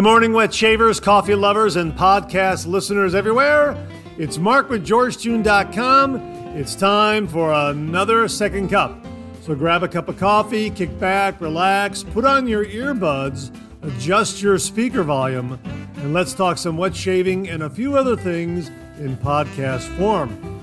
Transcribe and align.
Good 0.00 0.04
morning, 0.04 0.32
wet 0.32 0.54
shavers, 0.54 0.98
coffee 0.98 1.34
lovers, 1.34 1.76
and 1.76 1.92
podcast 1.92 2.66
listeners 2.66 3.14
everywhere. 3.14 3.76
It's 4.16 4.38
Mark 4.38 4.70
with 4.70 4.82
Georgetoon.com. 4.82 6.16
It's 6.56 6.74
time 6.74 7.28
for 7.28 7.52
another 7.52 8.26
second 8.26 8.70
cup. 8.70 9.06
So 9.42 9.54
grab 9.54 9.82
a 9.82 9.88
cup 9.88 10.08
of 10.08 10.16
coffee, 10.16 10.70
kick 10.70 10.98
back, 10.98 11.38
relax, 11.42 12.02
put 12.02 12.24
on 12.24 12.48
your 12.48 12.64
earbuds, 12.64 13.54
adjust 13.82 14.40
your 14.40 14.56
speaker 14.56 15.02
volume, 15.02 15.60
and 15.96 16.14
let's 16.14 16.32
talk 16.32 16.56
some 16.56 16.78
wet 16.78 16.96
shaving 16.96 17.50
and 17.50 17.64
a 17.64 17.68
few 17.68 17.98
other 17.98 18.16
things 18.16 18.68
in 19.00 19.18
podcast 19.18 19.94
form. 19.98 20.62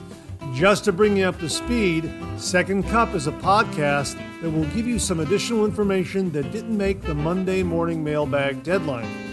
Just 0.55 0.83
to 0.85 0.91
bring 0.91 1.15
you 1.15 1.25
up 1.25 1.37
to 1.41 1.47
speed, 1.47 2.11
Second 2.37 2.87
Cup 2.87 3.13
is 3.13 3.27
a 3.27 3.33
podcast 3.33 4.19
that 4.41 4.49
will 4.49 4.65
give 4.69 4.87
you 4.87 4.97
some 4.97 5.19
additional 5.19 5.63
information 5.63 6.31
that 6.31 6.51
didn't 6.51 6.75
make 6.75 7.03
the 7.03 7.13
Monday 7.13 7.61
morning 7.61 8.03
mailbag 8.03 8.63
deadline. 8.63 9.26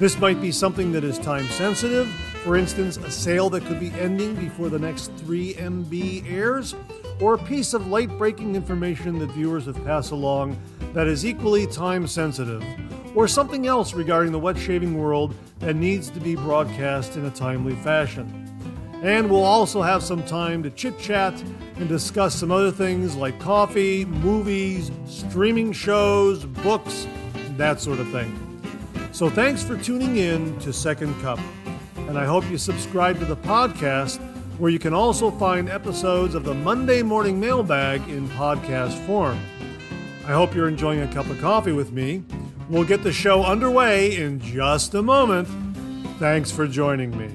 This 0.00 0.18
might 0.18 0.40
be 0.40 0.50
something 0.50 0.92
that 0.92 1.04
is 1.04 1.18
time 1.18 1.46
sensitive, 1.48 2.08
for 2.42 2.56
instance, 2.56 2.96
a 2.96 3.10
sale 3.10 3.50
that 3.50 3.66
could 3.66 3.78
be 3.78 3.90
ending 3.90 4.34
before 4.34 4.70
the 4.70 4.78
next 4.78 5.14
3MB 5.16 6.26
airs, 6.26 6.74
or 7.20 7.34
a 7.34 7.38
piece 7.38 7.74
of 7.74 7.88
late 7.88 8.08
breaking 8.16 8.54
information 8.54 9.18
that 9.18 9.26
viewers 9.32 9.66
have 9.66 9.84
passed 9.84 10.10
along 10.10 10.58
that 10.94 11.06
is 11.06 11.26
equally 11.26 11.66
time 11.66 12.06
sensitive, 12.06 12.64
or 13.14 13.28
something 13.28 13.66
else 13.66 13.92
regarding 13.92 14.32
the 14.32 14.38
wet 14.38 14.56
shaving 14.56 14.96
world 14.96 15.34
that 15.58 15.76
needs 15.76 16.08
to 16.08 16.18
be 16.18 16.34
broadcast 16.34 17.16
in 17.16 17.26
a 17.26 17.30
timely 17.30 17.74
fashion. 17.76 18.46
And 19.02 19.28
we'll 19.28 19.44
also 19.44 19.82
have 19.82 20.02
some 20.02 20.24
time 20.24 20.62
to 20.62 20.70
chit 20.70 20.98
chat 20.98 21.38
and 21.76 21.90
discuss 21.90 22.34
some 22.34 22.50
other 22.50 22.70
things 22.70 23.16
like 23.16 23.38
coffee, 23.38 24.06
movies, 24.06 24.90
streaming 25.04 25.72
shows, 25.72 26.46
books, 26.46 27.06
that 27.58 27.82
sort 27.82 28.00
of 28.00 28.08
thing. 28.08 28.49
So 29.12 29.28
thanks 29.28 29.62
for 29.62 29.76
tuning 29.76 30.18
in 30.18 30.56
to 30.60 30.72
Second 30.72 31.20
Cup. 31.20 31.40
And 31.96 32.16
I 32.16 32.24
hope 32.24 32.48
you 32.48 32.56
subscribe 32.56 33.18
to 33.18 33.24
the 33.24 33.36
podcast 33.36 34.20
where 34.58 34.70
you 34.70 34.78
can 34.78 34.94
also 34.94 35.32
find 35.32 35.68
episodes 35.68 36.36
of 36.36 36.44
the 36.44 36.54
Monday 36.54 37.02
Morning 37.02 37.40
Mailbag 37.40 38.08
in 38.08 38.28
podcast 38.28 39.04
form. 39.06 39.38
I 40.26 40.32
hope 40.32 40.54
you're 40.54 40.68
enjoying 40.68 41.00
a 41.00 41.12
cup 41.12 41.28
of 41.28 41.40
coffee 41.40 41.72
with 41.72 41.90
me. 41.90 42.22
We'll 42.68 42.84
get 42.84 43.02
the 43.02 43.12
show 43.12 43.42
underway 43.42 44.16
in 44.16 44.38
just 44.38 44.94
a 44.94 45.02
moment. 45.02 45.48
Thanks 46.20 46.52
for 46.52 46.68
joining 46.68 47.16
me. 47.18 47.30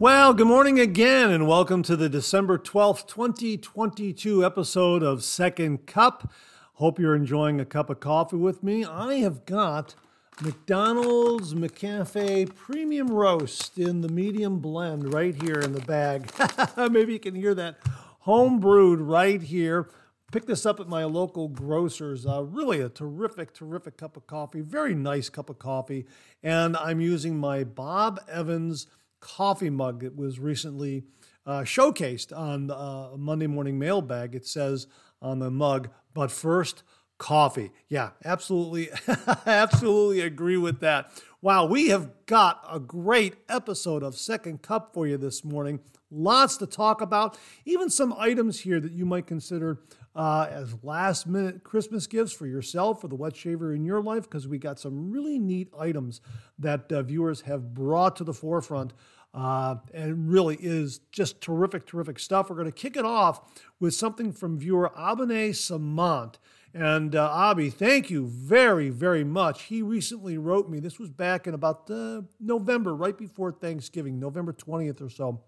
Well, 0.00 0.34
good 0.34 0.46
morning 0.48 0.80
again, 0.80 1.30
and 1.30 1.46
welcome 1.46 1.84
to 1.84 1.96
the 1.96 2.08
December 2.08 2.58
12th, 2.58 3.06
2022 3.06 4.44
episode 4.44 5.04
of 5.04 5.22
Second 5.22 5.86
Cup. 5.86 6.32
Hope 6.78 7.00
you're 7.00 7.16
enjoying 7.16 7.60
a 7.60 7.64
cup 7.64 7.90
of 7.90 7.98
coffee 7.98 8.36
with 8.36 8.62
me. 8.62 8.84
I 8.84 9.14
have 9.14 9.44
got 9.46 9.96
McDonald's 10.40 11.52
McCafe 11.52 12.54
Premium 12.54 13.08
Roast 13.08 13.76
in 13.76 14.00
the 14.00 14.08
medium 14.08 14.60
blend 14.60 15.12
right 15.12 15.34
here 15.42 15.58
in 15.58 15.72
the 15.72 15.80
bag. 15.80 16.30
Maybe 16.92 17.14
you 17.14 17.18
can 17.18 17.34
hear 17.34 17.52
that 17.52 17.78
home 18.20 18.60
brewed 18.60 19.00
right 19.00 19.42
here. 19.42 19.90
Pick 20.30 20.46
this 20.46 20.64
up 20.64 20.78
at 20.78 20.86
my 20.86 21.02
local 21.02 21.48
grocer's. 21.48 22.24
Uh, 22.24 22.44
really 22.44 22.80
a 22.80 22.88
terrific, 22.88 23.52
terrific 23.52 23.96
cup 23.96 24.16
of 24.16 24.28
coffee. 24.28 24.60
Very 24.60 24.94
nice 24.94 25.28
cup 25.28 25.50
of 25.50 25.58
coffee. 25.58 26.06
And 26.44 26.76
I'm 26.76 27.00
using 27.00 27.36
my 27.36 27.64
Bob 27.64 28.20
Evans 28.30 28.86
coffee 29.18 29.70
mug 29.70 30.02
that 30.02 30.14
was 30.14 30.38
recently 30.38 31.02
uh, 31.44 31.62
showcased 31.62 32.32
on 32.32 32.70
uh, 32.70 33.16
Monday 33.16 33.48
Morning 33.48 33.80
Mailbag. 33.80 34.36
It 34.36 34.46
says 34.46 34.86
on 35.20 35.40
the 35.40 35.50
mug, 35.50 35.88
but 36.18 36.32
first, 36.32 36.82
coffee. 37.16 37.70
Yeah, 37.88 38.10
absolutely, 38.24 38.88
absolutely 39.46 40.20
agree 40.20 40.56
with 40.56 40.80
that. 40.80 41.12
Wow, 41.40 41.66
we 41.66 41.90
have 41.90 42.10
got 42.26 42.60
a 42.68 42.80
great 42.80 43.36
episode 43.48 44.02
of 44.02 44.16
Second 44.16 44.60
Cup 44.60 44.92
for 44.92 45.06
you 45.06 45.16
this 45.16 45.44
morning. 45.44 45.78
Lots 46.10 46.56
to 46.56 46.66
talk 46.66 47.00
about, 47.00 47.38
even 47.64 47.88
some 47.88 48.12
items 48.18 48.58
here 48.58 48.80
that 48.80 48.90
you 48.90 49.06
might 49.06 49.28
consider 49.28 49.80
uh, 50.16 50.48
as 50.50 50.74
last 50.82 51.28
minute 51.28 51.62
Christmas 51.62 52.08
gifts 52.08 52.32
for 52.32 52.48
yourself 52.48 53.04
or 53.04 53.06
the 53.06 53.14
wet 53.14 53.36
shaver 53.36 53.72
in 53.72 53.84
your 53.84 54.02
life, 54.02 54.24
because 54.24 54.48
we 54.48 54.58
got 54.58 54.80
some 54.80 55.12
really 55.12 55.38
neat 55.38 55.72
items 55.78 56.20
that 56.58 56.90
uh, 56.90 57.00
viewers 57.02 57.42
have 57.42 57.74
brought 57.74 58.16
to 58.16 58.24
the 58.24 58.34
forefront. 58.34 58.92
Uh, 59.34 59.76
and 59.92 60.30
really 60.30 60.56
is 60.58 61.00
just 61.12 61.40
terrific, 61.40 61.86
terrific 61.86 62.18
stuff. 62.18 62.48
We're 62.48 62.56
going 62.56 62.66
to 62.66 62.72
kick 62.72 62.96
it 62.96 63.04
off 63.04 63.40
with 63.78 63.94
something 63.94 64.32
from 64.32 64.58
viewer 64.58 64.90
Abene 64.96 65.50
Samant. 65.50 66.36
And 66.74 67.14
uh, 67.14 67.50
Abby, 67.50 67.70
thank 67.70 68.10
you 68.10 68.26
very, 68.26 68.90
very 68.90 69.24
much. 69.24 69.64
He 69.64 69.82
recently 69.82 70.38
wrote 70.38 70.68
me, 70.68 70.80
this 70.80 70.98
was 70.98 71.10
back 71.10 71.46
in 71.46 71.54
about 71.54 71.90
uh, 71.90 72.22
November, 72.40 72.94
right 72.94 73.16
before 73.16 73.52
Thanksgiving, 73.52 74.18
November 74.18 74.52
20th 74.52 75.00
or 75.00 75.10
so. 75.10 75.42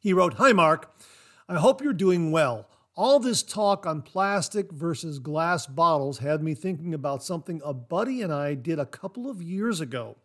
He 0.00 0.12
wrote, 0.12 0.34
Hi, 0.34 0.52
Mark. 0.52 0.94
I 1.48 1.56
hope 1.56 1.80
you're 1.80 1.92
doing 1.92 2.32
well. 2.32 2.68
All 2.96 3.20
this 3.20 3.42
talk 3.42 3.86
on 3.86 4.02
plastic 4.02 4.72
versus 4.72 5.18
glass 5.18 5.66
bottles 5.66 6.18
had 6.18 6.42
me 6.42 6.54
thinking 6.54 6.94
about 6.94 7.22
something 7.22 7.60
a 7.64 7.74
buddy 7.74 8.22
and 8.22 8.32
I 8.32 8.54
did 8.54 8.78
a 8.78 8.86
couple 8.86 9.30
of 9.30 9.42
years 9.42 9.80
ago. 9.80 10.16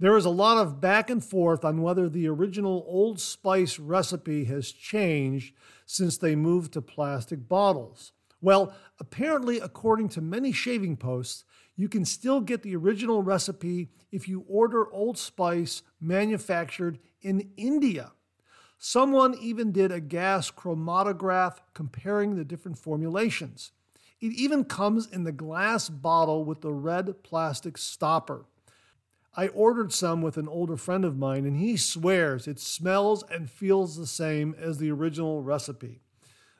There 0.00 0.16
is 0.16 0.24
a 0.24 0.30
lot 0.30 0.58
of 0.58 0.80
back 0.80 1.08
and 1.08 1.24
forth 1.24 1.64
on 1.64 1.80
whether 1.80 2.08
the 2.08 2.26
original 2.28 2.84
Old 2.88 3.20
Spice 3.20 3.78
recipe 3.78 4.44
has 4.44 4.72
changed 4.72 5.54
since 5.86 6.18
they 6.18 6.34
moved 6.34 6.72
to 6.72 6.82
plastic 6.82 7.48
bottles. 7.48 8.12
Well, 8.40 8.74
apparently, 8.98 9.60
according 9.60 10.08
to 10.10 10.20
many 10.20 10.50
shaving 10.50 10.96
posts, 10.96 11.44
you 11.76 11.88
can 11.88 12.04
still 12.04 12.40
get 12.40 12.62
the 12.62 12.76
original 12.76 13.22
recipe 13.22 13.88
if 14.10 14.28
you 14.28 14.44
order 14.48 14.92
Old 14.92 15.16
Spice 15.16 15.82
manufactured 16.00 16.98
in 17.22 17.50
India. 17.56 18.12
Someone 18.78 19.34
even 19.40 19.72
did 19.72 19.92
a 19.92 20.00
gas 20.00 20.50
chromatograph 20.50 21.58
comparing 21.72 22.34
the 22.34 22.44
different 22.44 22.78
formulations. 22.78 23.70
It 24.20 24.32
even 24.32 24.64
comes 24.64 25.06
in 25.06 25.24
the 25.24 25.32
glass 25.32 25.88
bottle 25.88 26.44
with 26.44 26.60
the 26.60 26.72
red 26.72 27.22
plastic 27.22 27.78
stopper. 27.78 28.46
I 29.36 29.48
ordered 29.48 29.92
some 29.92 30.22
with 30.22 30.36
an 30.36 30.48
older 30.48 30.76
friend 30.76 31.04
of 31.04 31.18
mine, 31.18 31.44
and 31.44 31.56
he 31.56 31.76
swears 31.76 32.46
it 32.46 32.60
smells 32.60 33.24
and 33.30 33.50
feels 33.50 33.96
the 33.96 34.06
same 34.06 34.54
as 34.58 34.78
the 34.78 34.90
original 34.90 35.42
recipe. 35.42 36.00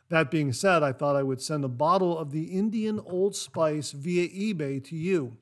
That 0.08 0.30
being 0.30 0.52
said, 0.52 0.82
I 0.82 0.92
thought 0.92 1.16
I 1.16 1.22
would 1.22 1.40
send 1.40 1.64
a 1.64 1.68
bottle 1.68 2.18
of 2.18 2.30
the 2.30 2.44
Indian 2.44 3.00
Old 3.00 3.36
Spice 3.36 3.92
via 3.92 4.28
eBay 4.28 4.82
to 4.84 4.96
you. 4.96 5.36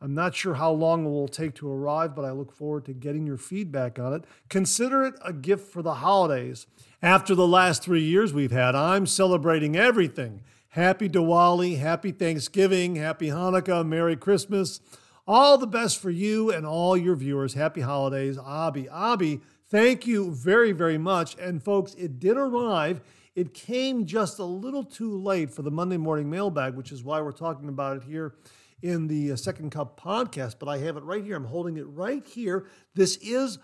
I'm 0.00 0.14
not 0.14 0.34
sure 0.34 0.54
how 0.54 0.70
long 0.70 1.06
it 1.06 1.08
will 1.08 1.28
take 1.28 1.54
to 1.56 1.70
arrive, 1.70 2.14
but 2.14 2.24
I 2.24 2.30
look 2.30 2.52
forward 2.52 2.84
to 2.86 2.92
getting 2.92 3.26
your 3.26 3.36
feedback 3.36 3.98
on 3.98 4.12
it. 4.12 4.24
Consider 4.48 5.04
it 5.04 5.14
a 5.24 5.32
gift 5.32 5.72
for 5.72 5.82
the 5.82 5.94
holidays. 5.94 6.66
After 7.02 7.34
the 7.34 7.46
last 7.46 7.82
three 7.82 8.02
years 8.02 8.32
we've 8.32 8.50
had, 8.50 8.74
I'm 8.74 9.06
celebrating 9.06 9.76
everything. 9.76 10.42
Happy 10.70 11.08
Diwali, 11.08 11.78
happy 11.78 12.12
Thanksgiving, 12.12 12.96
happy 12.96 13.28
Hanukkah, 13.28 13.86
Merry 13.86 14.16
Christmas. 14.16 14.80
All 15.26 15.56
the 15.56 15.66
best 15.66 16.00
for 16.00 16.10
you 16.10 16.52
and 16.52 16.66
all 16.66 16.96
your 16.96 17.16
viewers. 17.16 17.54
Happy 17.54 17.80
holidays, 17.80 18.38
Abby. 18.38 18.88
Abby, 18.90 19.40
thank 19.70 20.06
you 20.06 20.30
very, 20.30 20.72
very 20.72 20.98
much. 20.98 21.36
And 21.38 21.62
folks, 21.62 21.94
it 21.94 22.18
did 22.18 22.36
arrive. 22.36 23.00
It 23.34 23.54
came 23.54 24.04
just 24.04 24.38
a 24.38 24.44
little 24.44 24.84
too 24.84 25.16
late 25.16 25.50
for 25.50 25.62
the 25.62 25.70
Monday 25.70 25.96
morning 25.96 26.28
mailbag, 26.28 26.74
which 26.74 26.92
is 26.92 27.02
why 27.02 27.20
we're 27.22 27.32
talking 27.32 27.68
about 27.68 27.96
it 27.96 28.04
here 28.04 28.34
in 28.82 29.06
the 29.06 29.32
uh, 29.32 29.36
Second 29.36 29.70
Cup 29.70 29.98
podcast. 29.98 30.56
But 30.58 30.68
I 30.68 30.78
have 30.78 30.98
it 30.98 31.04
right 31.04 31.24
here. 31.24 31.36
I'm 31.36 31.46
holding 31.46 31.78
it 31.78 31.88
right 31.88 32.24
here. 32.24 32.66
This 32.94 33.16
is 33.16 33.58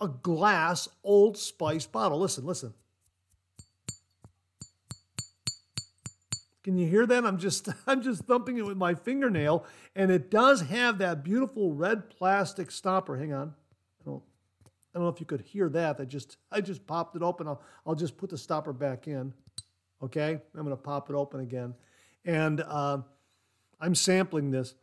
a 0.00 0.08
glass 0.08 0.88
Old 1.04 1.36
Spice 1.36 1.86
bottle. 1.86 2.18
Listen, 2.18 2.46
listen. 2.46 2.72
Can 6.62 6.76
you 6.76 6.86
hear 6.86 7.06
that? 7.06 7.24
I'm 7.24 7.38
just 7.38 7.68
I'm 7.86 8.02
just 8.02 8.22
thumping 8.22 8.58
it 8.58 8.64
with 8.64 8.76
my 8.76 8.94
fingernail, 8.94 9.64
and 9.96 10.10
it 10.10 10.30
does 10.30 10.62
have 10.62 10.98
that 10.98 11.24
beautiful 11.24 11.72
red 11.72 12.08
plastic 12.10 12.70
stopper. 12.70 13.16
Hang 13.16 13.32
on, 13.32 13.54
I 14.00 14.04
don't 14.04 14.22
I 14.94 14.98
don't 14.98 15.04
know 15.04 15.08
if 15.08 15.20
you 15.20 15.26
could 15.26 15.40
hear 15.40 15.68
that. 15.70 16.00
I 16.00 16.04
just 16.04 16.36
I 16.50 16.60
just 16.60 16.86
popped 16.86 17.16
it 17.16 17.22
open. 17.22 17.48
I'll 17.48 17.62
I'll 17.86 17.94
just 17.94 18.16
put 18.16 18.30
the 18.30 18.38
stopper 18.38 18.72
back 18.72 19.08
in. 19.08 19.32
Okay, 20.02 20.40
I'm 20.54 20.62
gonna 20.62 20.76
pop 20.76 21.10
it 21.10 21.14
open 21.14 21.40
again, 21.40 21.74
and 22.24 22.60
uh, 22.60 22.98
I'm 23.80 23.94
sampling 23.94 24.50
this, 24.50 24.74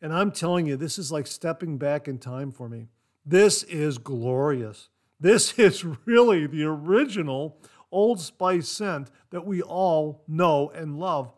and 0.00 0.12
I'm 0.12 0.32
telling 0.32 0.66
you, 0.66 0.76
this 0.76 0.98
is 0.98 1.12
like 1.12 1.26
stepping 1.26 1.78
back 1.78 2.08
in 2.08 2.18
time 2.18 2.52
for 2.52 2.68
me. 2.68 2.88
This 3.24 3.62
is 3.64 3.98
glorious. 3.98 4.88
This 5.18 5.52
is 5.58 5.84
really 5.84 6.46
the 6.46 6.64
original 6.64 7.58
Old 7.90 8.20
Spice 8.20 8.68
scent 8.68 9.10
that 9.30 9.46
we 9.46 9.62
all 9.62 10.24
know 10.26 10.70
and 10.70 10.98
love. 10.98 11.32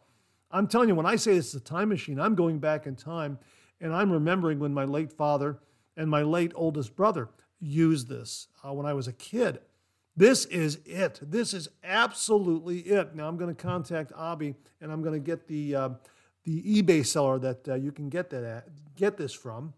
I'm 0.51 0.67
telling 0.67 0.89
you, 0.89 0.95
when 0.95 1.07
I 1.07 1.17
say 1.17 1.37
it's 1.37 1.55
a 1.55 1.61
time 1.61 1.91
machine, 1.91 2.19
I'm 2.19 2.35
going 2.35 2.59
back 2.59 2.87
in 2.87 2.97
time 2.97 3.39
and 3.81 3.95
I'm 3.95 4.11
remembering 4.11 4.59
when 4.59 4.73
my 4.73 4.85
late 4.85 5.13
father 5.13 5.59
and 5.97 6.11
my 6.11 6.23
late 6.23 6.53
oldest 6.55 6.97
brother 6.97 7.29
used 7.61 8.09
this 8.09 8.49
uh, 8.65 8.73
when 8.73 8.87
I 8.87 8.95
was 8.95 9.09
a 9.09 9.13
kid. 9.13 9.61
This 10.17 10.47
is 10.47 10.81
it. 10.85 11.21
This 11.23 11.55
is 11.55 11.69
absolutely 11.85 12.81
it. 12.81 13.15
Now 13.15 13.29
I'm 13.29 13.37
going 13.37 13.55
to 13.55 13.63
contact 13.63 14.13
Abby 14.19 14.55
and 14.81 14.91
I'm 14.91 15.03
going 15.03 15.15
to 15.15 15.25
get 15.25 15.47
the 15.47 15.75
uh, 15.75 15.89
the 16.45 16.83
eBay 16.83 17.05
seller 17.05 17.39
that 17.39 17.69
uh, 17.69 17.75
you 17.75 17.93
can 17.93 18.09
get 18.09 18.31
that 18.31 18.43
at, 18.43 18.69
get 18.97 19.17
this 19.17 19.33
from. 19.33 19.75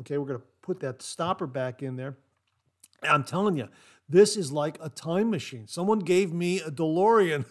Okay, 0.00 0.18
we're 0.18 0.26
going 0.26 0.40
to 0.40 0.46
put 0.62 0.80
that 0.80 1.02
stopper 1.02 1.46
back 1.46 1.82
in 1.82 1.96
there. 1.96 2.16
I'm 3.02 3.22
telling 3.22 3.56
you, 3.56 3.68
this 4.08 4.36
is 4.36 4.52
like 4.52 4.78
a 4.80 4.88
time 4.88 5.30
machine. 5.30 5.66
Someone 5.66 5.98
gave 6.00 6.32
me 6.32 6.60
a 6.60 6.70
DeLorean. 6.70 7.44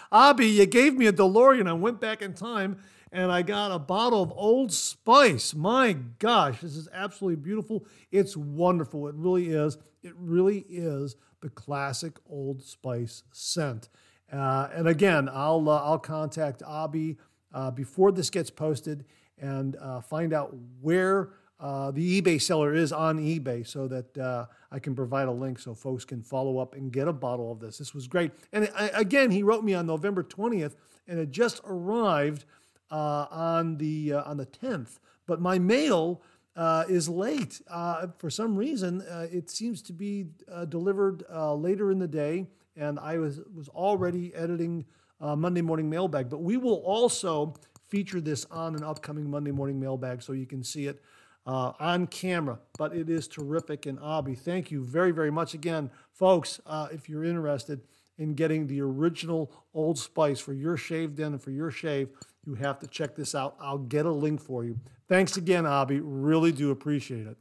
Abby, 0.12 0.46
you 0.46 0.66
gave 0.66 0.94
me 0.94 1.06
a 1.06 1.12
DeLorean. 1.12 1.68
I 1.68 1.74
went 1.74 2.00
back 2.00 2.22
in 2.22 2.34
time 2.34 2.78
and 3.12 3.30
I 3.30 3.42
got 3.42 3.72
a 3.72 3.78
bottle 3.78 4.22
of 4.22 4.32
Old 4.34 4.72
Spice. 4.72 5.54
My 5.54 5.92
gosh, 6.18 6.60
this 6.60 6.76
is 6.76 6.88
absolutely 6.92 7.42
beautiful. 7.42 7.86
It's 8.10 8.36
wonderful. 8.36 9.08
It 9.08 9.14
really 9.14 9.50
is. 9.50 9.76
It 10.02 10.14
really 10.16 10.64
is 10.68 11.16
the 11.40 11.50
classic 11.50 12.16
Old 12.28 12.62
Spice 12.62 13.22
scent. 13.32 13.88
Uh, 14.32 14.68
and 14.74 14.86
again, 14.86 15.28
I'll 15.30 15.68
uh, 15.68 15.82
I'll 15.82 15.98
contact 15.98 16.62
Abby 16.62 17.18
uh, 17.52 17.70
before 17.72 18.12
this 18.12 18.30
gets 18.30 18.50
posted 18.50 19.04
and 19.38 19.76
uh, 19.76 20.00
find 20.00 20.32
out 20.32 20.54
where 20.80 21.30
uh, 21.60 21.90
the 21.90 22.22
eBay 22.22 22.40
seller 22.40 22.74
is 22.74 22.90
on 22.90 23.18
eBay 23.18 23.66
so 23.66 23.86
that 23.86 24.16
uh, 24.16 24.46
I 24.72 24.78
can 24.78 24.94
provide 24.94 25.28
a 25.28 25.32
link 25.32 25.58
so 25.58 25.74
folks 25.74 26.06
can 26.06 26.22
follow 26.22 26.58
up 26.58 26.74
and 26.74 26.90
get 26.90 27.06
a 27.06 27.12
bottle 27.12 27.52
of 27.52 27.60
this. 27.60 27.76
This 27.76 27.94
was 27.94 28.08
great. 28.08 28.32
And 28.52 28.70
I, 28.74 28.88
again, 28.94 29.30
he 29.30 29.42
wrote 29.42 29.62
me 29.62 29.74
on 29.74 29.86
November 29.86 30.22
20th, 30.22 30.76
and 31.06 31.18
it 31.18 31.30
just 31.30 31.60
arrived 31.66 32.46
uh, 32.90 33.26
on 33.30 33.76
the 33.76 34.14
uh, 34.14 34.22
on 34.22 34.38
the 34.38 34.46
10th. 34.46 34.98
But 35.26 35.40
my 35.40 35.58
mail 35.58 36.22
uh, 36.56 36.84
is 36.88 37.08
late 37.08 37.60
uh, 37.68 38.06
for 38.18 38.30
some 38.30 38.56
reason. 38.56 39.04
It 39.30 39.50
seems 39.50 39.82
to 39.82 39.92
be 39.92 40.26
delivered 40.68 41.24
later 41.30 41.90
in 41.90 41.98
the 41.98 42.08
day, 42.08 42.46
and 42.74 42.98
I 42.98 43.18
was 43.18 43.40
was 43.54 43.68
already 43.68 44.34
editing 44.34 44.86
Monday 45.20 45.62
morning 45.62 45.90
mailbag. 45.90 46.30
But 46.30 46.38
we 46.38 46.56
will 46.56 46.82
also 46.86 47.54
feature 47.88 48.20
this 48.20 48.46
on 48.50 48.74
an 48.76 48.82
upcoming 48.82 49.28
Monday 49.30 49.50
morning 49.50 49.78
mailbag, 49.78 50.22
so 50.22 50.32
you 50.32 50.46
can 50.46 50.64
see 50.64 50.86
it. 50.86 51.02
Uh, 51.46 51.72
on 51.80 52.06
camera, 52.06 52.58
but 52.78 52.94
it 52.94 53.08
is 53.08 53.26
terrific. 53.26 53.86
And 53.86 53.98
Abby, 54.04 54.34
thank 54.34 54.70
you 54.70 54.84
very, 54.84 55.10
very 55.10 55.30
much 55.30 55.54
again. 55.54 55.90
Folks, 56.12 56.60
uh, 56.66 56.88
if 56.92 57.08
you're 57.08 57.24
interested 57.24 57.80
in 58.18 58.34
getting 58.34 58.66
the 58.66 58.82
original 58.82 59.50
Old 59.72 59.98
Spice 59.98 60.38
for 60.38 60.52
your 60.52 60.76
shave 60.76 61.16
den 61.16 61.32
and 61.32 61.42
for 61.42 61.50
your 61.50 61.70
shave, 61.70 62.10
you 62.44 62.54
have 62.54 62.78
to 62.80 62.86
check 62.86 63.16
this 63.16 63.34
out. 63.34 63.56
I'll 63.58 63.78
get 63.78 64.06
a 64.06 64.12
link 64.12 64.40
for 64.40 64.64
you. 64.64 64.78
Thanks 65.08 65.36
again, 65.36 65.66
Abby. 65.66 66.00
Really 66.00 66.52
do 66.52 66.70
appreciate 66.70 67.26
it. 67.26 67.38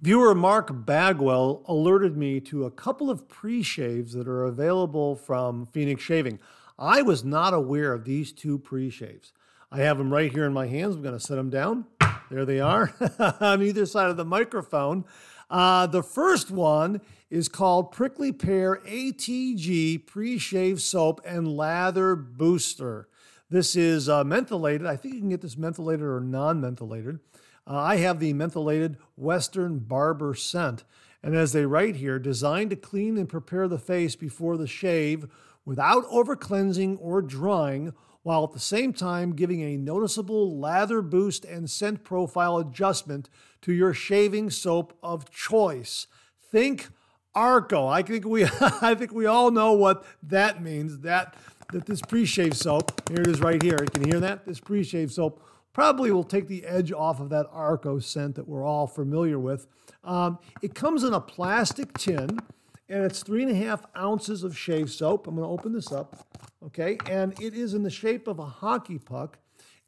Viewer 0.00 0.34
Mark 0.34 0.86
Bagwell 0.86 1.64
alerted 1.66 2.16
me 2.16 2.40
to 2.40 2.64
a 2.64 2.70
couple 2.70 3.10
of 3.10 3.28
pre 3.28 3.62
shaves 3.62 4.12
that 4.12 4.28
are 4.28 4.44
available 4.44 5.16
from 5.16 5.66
Phoenix 5.66 6.02
Shaving. 6.02 6.38
I 6.78 7.02
was 7.02 7.24
not 7.24 7.52
aware 7.52 7.92
of 7.92 8.04
these 8.04 8.32
two 8.32 8.58
pre 8.58 8.90
shaves. 8.90 9.32
I 9.72 9.78
have 9.78 9.98
them 9.98 10.12
right 10.12 10.32
here 10.32 10.44
in 10.44 10.52
my 10.52 10.66
hands. 10.66 10.94
I'm 10.94 11.02
going 11.02 11.18
to 11.18 11.20
set 11.20 11.34
them 11.34 11.50
down. 11.50 11.86
There 12.30 12.44
they 12.44 12.60
are 12.60 12.92
on 13.40 13.62
either 13.62 13.86
side 13.86 14.10
of 14.10 14.16
the 14.16 14.24
microphone. 14.24 15.04
Uh, 15.48 15.86
the 15.86 16.02
first 16.02 16.50
one 16.50 17.00
is 17.30 17.48
called 17.48 17.90
Prickly 17.90 18.32
Pear 18.32 18.82
ATG 18.86 20.06
Pre 20.06 20.38
Shave 20.38 20.80
Soap 20.82 21.20
and 21.24 21.48
Lather 21.48 22.14
Booster. 22.14 23.08
This 23.48 23.76
is 23.76 24.10
uh, 24.10 24.24
mentholated. 24.24 24.86
I 24.86 24.96
think 24.96 25.14
you 25.14 25.20
can 25.20 25.30
get 25.30 25.40
this 25.40 25.54
mentholated 25.54 26.02
or 26.02 26.20
non 26.20 26.60
mentholated. 26.60 27.20
Uh, 27.66 27.76
I 27.76 27.96
have 27.96 28.20
the 28.20 28.34
mentholated 28.34 28.96
Western 29.16 29.78
Barber 29.78 30.34
scent. 30.34 30.84
And 31.22 31.34
as 31.34 31.52
they 31.52 31.64
write 31.66 31.96
here, 31.96 32.18
designed 32.18 32.70
to 32.70 32.76
clean 32.76 33.16
and 33.16 33.28
prepare 33.28 33.68
the 33.68 33.78
face 33.78 34.16
before 34.16 34.56
the 34.56 34.66
shave 34.66 35.26
without 35.64 36.04
over 36.10 36.36
cleansing 36.36 36.98
or 36.98 37.22
drying, 37.22 37.92
while 38.22 38.44
at 38.44 38.52
the 38.52 38.60
same 38.60 38.92
time 38.92 39.34
giving 39.34 39.62
a 39.62 39.76
noticeable 39.76 40.58
lather 40.58 41.00
boost 41.00 41.44
and 41.44 41.70
scent 41.70 42.04
profile 42.04 42.58
adjustment 42.58 43.30
to 43.62 43.72
your 43.72 43.94
shaving 43.94 44.50
soap 44.50 44.96
of 45.02 45.30
choice. 45.30 46.06
Think 46.50 46.88
Arko. 47.34 47.90
I 47.90 48.02
think 48.02 48.24
we 48.24 48.44
I 48.60 48.94
think 48.94 49.12
we 49.12 49.26
all 49.26 49.50
know 49.50 49.72
what 49.72 50.04
that 50.22 50.62
means. 50.62 51.00
That 51.00 51.36
that 51.72 51.86
this 51.86 52.00
pre-shave 52.00 52.56
soap, 52.56 53.08
here 53.10 53.20
it 53.20 53.26
is 53.26 53.40
right 53.40 53.62
here. 53.62 53.76
You 53.80 53.86
can 53.86 54.04
hear 54.04 54.20
that? 54.20 54.46
This 54.46 54.58
pre-shave 54.58 55.12
soap 55.12 55.42
probably 55.74 56.10
will 56.10 56.24
take 56.24 56.48
the 56.48 56.64
edge 56.64 56.92
off 56.92 57.20
of 57.20 57.28
that 57.28 57.46
Arko 57.52 58.02
scent 58.02 58.34
that 58.36 58.48
we're 58.48 58.64
all 58.64 58.86
familiar 58.86 59.38
with. 59.38 59.66
Um, 60.02 60.38
it 60.62 60.74
comes 60.74 61.04
in 61.04 61.12
a 61.12 61.20
plastic 61.20 61.92
tin 61.98 62.40
and 62.88 63.04
it's 63.04 63.22
three 63.22 63.42
and 63.42 63.52
a 63.52 63.54
half 63.54 63.84
ounces 63.96 64.42
of 64.44 64.56
shave 64.56 64.90
soap. 64.90 65.26
I'm 65.26 65.36
going 65.36 65.46
to 65.46 65.52
open 65.52 65.72
this 65.72 65.92
up, 65.92 66.26
okay? 66.64 66.98
And 67.08 67.38
it 67.40 67.54
is 67.54 67.74
in 67.74 67.82
the 67.82 67.90
shape 67.90 68.26
of 68.26 68.38
a 68.38 68.46
hockey 68.46 68.98
puck, 68.98 69.38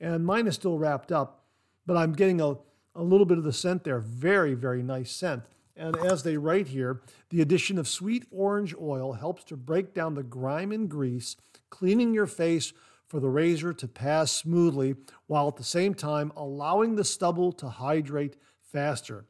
and 0.01 0.25
mine 0.25 0.47
is 0.47 0.55
still 0.55 0.79
wrapped 0.79 1.13
up, 1.13 1.45
but 1.87 1.97
I'm 1.97 2.13
getting 2.13 2.41
a, 2.41 2.57
a 2.95 3.03
little 3.03 3.27
bit 3.27 3.39
of 3.39 3.45
the 3.45 3.53
scent 3.53 3.85
there. 3.85 4.01
Very, 4.01 4.55
very 4.55 4.83
nice 4.83 5.11
scent. 5.11 5.45
And 5.77 5.97
as 5.97 6.23
they 6.23 6.37
write 6.37 6.69
here, 6.69 7.01
the 7.31 7.41
addition 7.41 7.79
of 7.79 7.89
sweet 7.89 8.27
orange 8.31 8.75
oil 8.81 9.15
helps 9.15 9.45
to 9.45 9.57
break 9.57 9.95
down 9.95 10.15
the 10.15 10.23
grime 10.23 10.73
and 10.73 10.91
grease, 10.91 11.37
cleaning 11.71 12.13
your 12.13 12.27
face 12.27 12.75
for 13.09 13.19
the 13.19 13.31
razor 13.31 13.73
to 13.73 13.89
pass 13.89 14.31
smoothly, 14.31 14.95
while 15.27 15.49
at 15.49 15.57
the 15.57 15.65
same 15.65 15.95
time 15.95 16.33
allowing 16.37 16.97
the 16.97 17.05
stubble 17.05 17.51
to 17.53 17.69
hydrate 17.69 18.37
faster. 18.61 19.25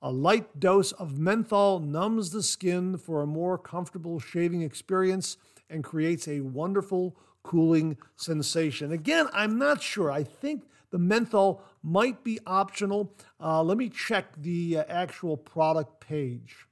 A 0.00 0.12
light 0.12 0.60
dose 0.60 0.92
of 0.92 1.18
menthol 1.18 1.80
numbs 1.80 2.30
the 2.30 2.42
skin 2.42 2.96
for 2.98 3.22
a 3.22 3.26
more 3.26 3.58
comfortable 3.58 4.20
shaving 4.20 4.62
experience 4.62 5.36
and 5.68 5.82
creates 5.82 6.28
a 6.28 6.40
wonderful 6.40 7.16
cooling 7.42 7.96
sensation. 8.14 8.92
Again, 8.92 9.26
I'm 9.32 9.58
not 9.58 9.82
sure. 9.82 10.10
I 10.10 10.22
think 10.22 10.64
the 10.90 10.98
menthol 10.98 11.62
might 11.82 12.22
be 12.22 12.38
optional. 12.46 13.12
Uh, 13.40 13.62
let 13.62 13.76
me 13.76 13.88
check 13.88 14.26
the 14.36 14.78
uh, 14.78 14.84
actual 14.88 15.36
product 15.36 16.00
page. 16.00 16.66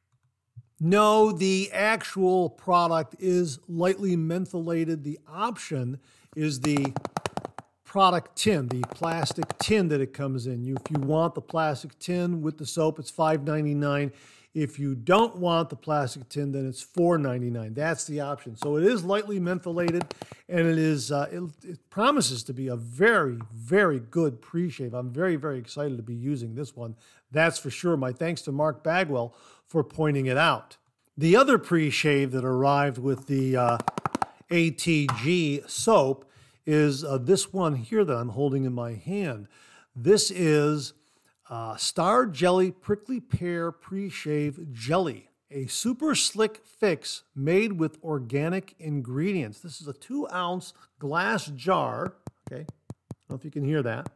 No, 0.78 1.32
the 1.32 1.70
actual 1.72 2.50
product 2.50 3.16
is 3.18 3.58
lightly 3.66 4.16
mentholated. 4.16 5.02
The 5.02 5.18
option 5.26 5.98
is 6.36 6.60
the 6.60 6.92
product 7.86 8.36
tin, 8.36 8.66
the 8.68 8.82
plastic 8.90 9.56
tin 9.58 9.88
that 9.88 10.00
it 10.00 10.12
comes 10.12 10.46
in. 10.46 10.62
You, 10.62 10.76
if 10.76 10.90
you 10.90 11.00
want 11.00 11.34
the 11.34 11.40
plastic 11.40 11.98
tin 11.98 12.42
with 12.42 12.58
the 12.58 12.66
soap, 12.66 12.98
it's 12.98 13.10
$5.99. 13.10 14.12
If 14.52 14.78
you 14.78 14.94
don't 14.94 15.36
want 15.36 15.70
the 15.70 15.76
plastic 15.76 16.28
tin, 16.28 16.52
then 16.52 16.66
it's 16.66 16.84
$4.99. 16.84 17.74
That's 17.74 18.04
the 18.04 18.20
option. 18.20 18.56
So 18.56 18.76
it 18.76 18.84
is 18.84 19.04
lightly 19.04 19.38
mentholated, 19.38 20.10
and 20.48 20.60
it 20.60 20.78
is 20.78 21.12
uh, 21.12 21.28
it, 21.30 21.42
it 21.62 21.90
promises 21.90 22.42
to 22.44 22.52
be 22.52 22.68
a 22.68 22.76
very, 22.76 23.38
very 23.54 24.00
good 24.00 24.42
pre-shave. 24.42 24.92
I'm 24.92 25.10
very, 25.10 25.36
very 25.36 25.58
excited 25.58 25.96
to 25.96 26.02
be 26.02 26.14
using 26.14 26.54
this 26.54 26.74
one. 26.74 26.96
That's 27.30 27.58
for 27.58 27.70
sure. 27.70 27.96
My 27.96 28.12
thanks 28.12 28.42
to 28.42 28.52
Mark 28.52 28.82
Bagwell 28.82 29.34
for 29.66 29.84
pointing 29.84 30.26
it 30.26 30.38
out. 30.38 30.76
The 31.18 31.36
other 31.36 31.58
pre-shave 31.58 32.32
that 32.32 32.44
arrived 32.44 32.98
with 32.98 33.26
the 33.26 33.56
uh, 33.56 33.78
ATG 34.50 35.68
soap 35.68 36.26
is 36.66 37.04
uh, 37.04 37.18
this 37.18 37.52
one 37.52 37.76
here 37.76 38.04
that 38.04 38.16
I'm 38.16 38.30
holding 38.30 38.64
in 38.64 38.72
my 38.72 38.94
hand. 38.94 39.48
This 39.94 40.30
is 40.30 40.92
uh, 41.48 41.76
Star 41.76 42.26
Jelly 42.26 42.70
Prickly 42.70 43.20
Pear 43.20 43.70
Pre 43.70 44.10
Shave 44.10 44.72
Jelly, 44.72 45.28
a 45.50 45.66
super 45.66 46.14
slick 46.14 46.66
fix 46.66 47.22
made 47.34 47.74
with 47.74 48.02
organic 48.02 48.74
ingredients. 48.78 49.60
This 49.60 49.80
is 49.80 49.88
a 49.88 49.92
two 49.92 50.28
ounce 50.32 50.74
glass 50.98 51.46
jar. 51.46 52.16
Okay, 52.50 52.62
I 52.62 53.14
don't 53.28 53.30
know 53.30 53.36
if 53.36 53.44
you 53.44 53.50
can 53.50 53.64
hear 53.64 53.82
that. 53.82 54.10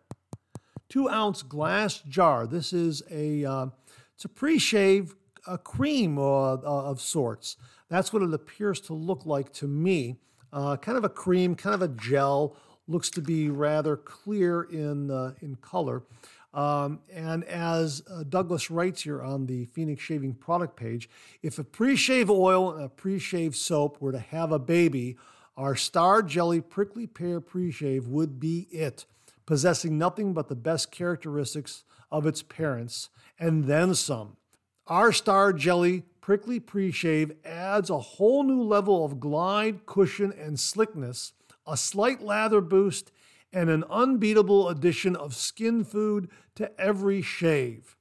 Two 0.88 1.08
ounce 1.08 1.42
glass 1.42 2.00
jar. 2.00 2.46
This 2.46 2.72
is 2.72 3.02
a 3.10 3.44
uh, 3.44 3.66
it's 4.14 4.24
a 4.24 4.28
pre-shave 4.28 5.14
a 5.46 5.58
cream 5.58 6.18
uh, 6.18 6.56
of 6.56 7.00
sorts. 7.00 7.56
That's 7.88 8.12
what 8.12 8.22
it 8.22 8.32
appears 8.32 8.80
to 8.82 8.94
look 8.94 9.26
like 9.26 9.52
to 9.54 9.66
me. 9.66 10.16
Uh, 10.52 10.76
kind 10.76 10.98
of 10.98 11.04
a 11.04 11.08
cream, 11.08 11.54
kind 11.54 11.74
of 11.74 11.82
a 11.82 11.88
gel, 11.88 12.56
looks 12.88 13.10
to 13.10 13.20
be 13.20 13.50
rather 13.50 13.96
clear 13.96 14.62
in, 14.62 15.10
uh, 15.10 15.32
in 15.40 15.54
color. 15.56 16.02
Um, 16.52 17.00
and 17.12 17.44
as 17.44 18.02
uh, 18.10 18.24
Douglas 18.28 18.70
writes 18.70 19.02
here 19.02 19.22
on 19.22 19.46
the 19.46 19.66
Phoenix 19.66 20.02
Shaving 20.02 20.34
product 20.34 20.76
page, 20.76 21.08
if 21.42 21.58
a 21.58 21.64
pre 21.64 21.94
shave 21.94 22.28
oil 22.28 22.72
and 22.72 22.84
a 22.84 22.88
pre 22.88 23.18
shave 23.18 23.54
soap 23.54 24.00
were 24.00 24.10
to 24.10 24.18
have 24.18 24.50
a 24.50 24.58
baby, 24.58 25.16
our 25.56 25.76
Star 25.76 26.22
Jelly 26.22 26.60
Prickly 26.60 27.06
Pear 27.06 27.40
Pre 27.40 27.70
Shave 27.70 28.08
would 28.08 28.40
be 28.40 28.66
it, 28.70 29.04
possessing 29.46 29.98
nothing 29.98 30.32
but 30.32 30.48
the 30.48 30.56
best 30.56 30.90
characteristics 30.90 31.84
of 32.10 32.26
its 32.26 32.42
parents, 32.42 33.10
and 33.38 33.64
then 33.64 33.94
some. 33.94 34.36
Our 34.86 35.12
Star 35.12 35.52
Jelly 35.52 36.04
Prickly 36.20 36.60
Pre-Shave 36.60 37.32
adds 37.44 37.90
a 37.90 37.98
whole 37.98 38.42
new 38.42 38.62
level 38.62 39.04
of 39.04 39.20
glide, 39.20 39.86
cushion, 39.86 40.32
and 40.32 40.60
slickness, 40.60 41.32
a 41.66 41.76
slight 41.76 42.20
lather 42.20 42.60
boost, 42.60 43.10
and 43.52 43.70
an 43.70 43.84
unbeatable 43.90 44.68
addition 44.68 45.16
of 45.16 45.34
skin 45.34 45.82
food 45.82 46.28
to 46.54 46.78
every 46.80 47.22
shave. 47.22 47.96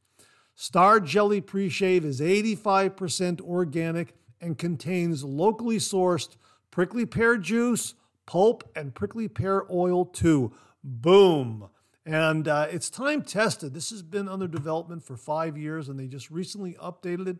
Star 0.55 0.99
Jelly 0.99 1.39
Pre-Shave 1.39 2.03
is 2.03 2.19
85% 2.19 3.41
organic 3.41 4.13
and 4.41 4.57
contains 4.57 5.23
locally 5.23 5.77
sourced 5.77 6.35
prickly 6.71 7.05
pear 7.05 7.37
juice, 7.37 7.95
pulp, 8.25 8.69
and 8.75 8.93
prickly 8.93 9.27
pear 9.27 9.63
oil 9.71 10.05
too. 10.05 10.51
Boom. 10.83 11.69
And 12.05 12.47
uh, 12.47 12.67
it's 12.71 12.89
time 12.89 13.21
tested. 13.21 13.73
This 13.73 13.89
has 13.89 14.01
been 14.01 14.27
under 14.27 14.47
development 14.47 15.03
for 15.03 15.15
five 15.15 15.57
years, 15.57 15.89
and 15.89 15.99
they 15.99 16.07
just 16.07 16.29
recently 16.31 16.73
updated 16.73 17.27
it. 17.27 17.37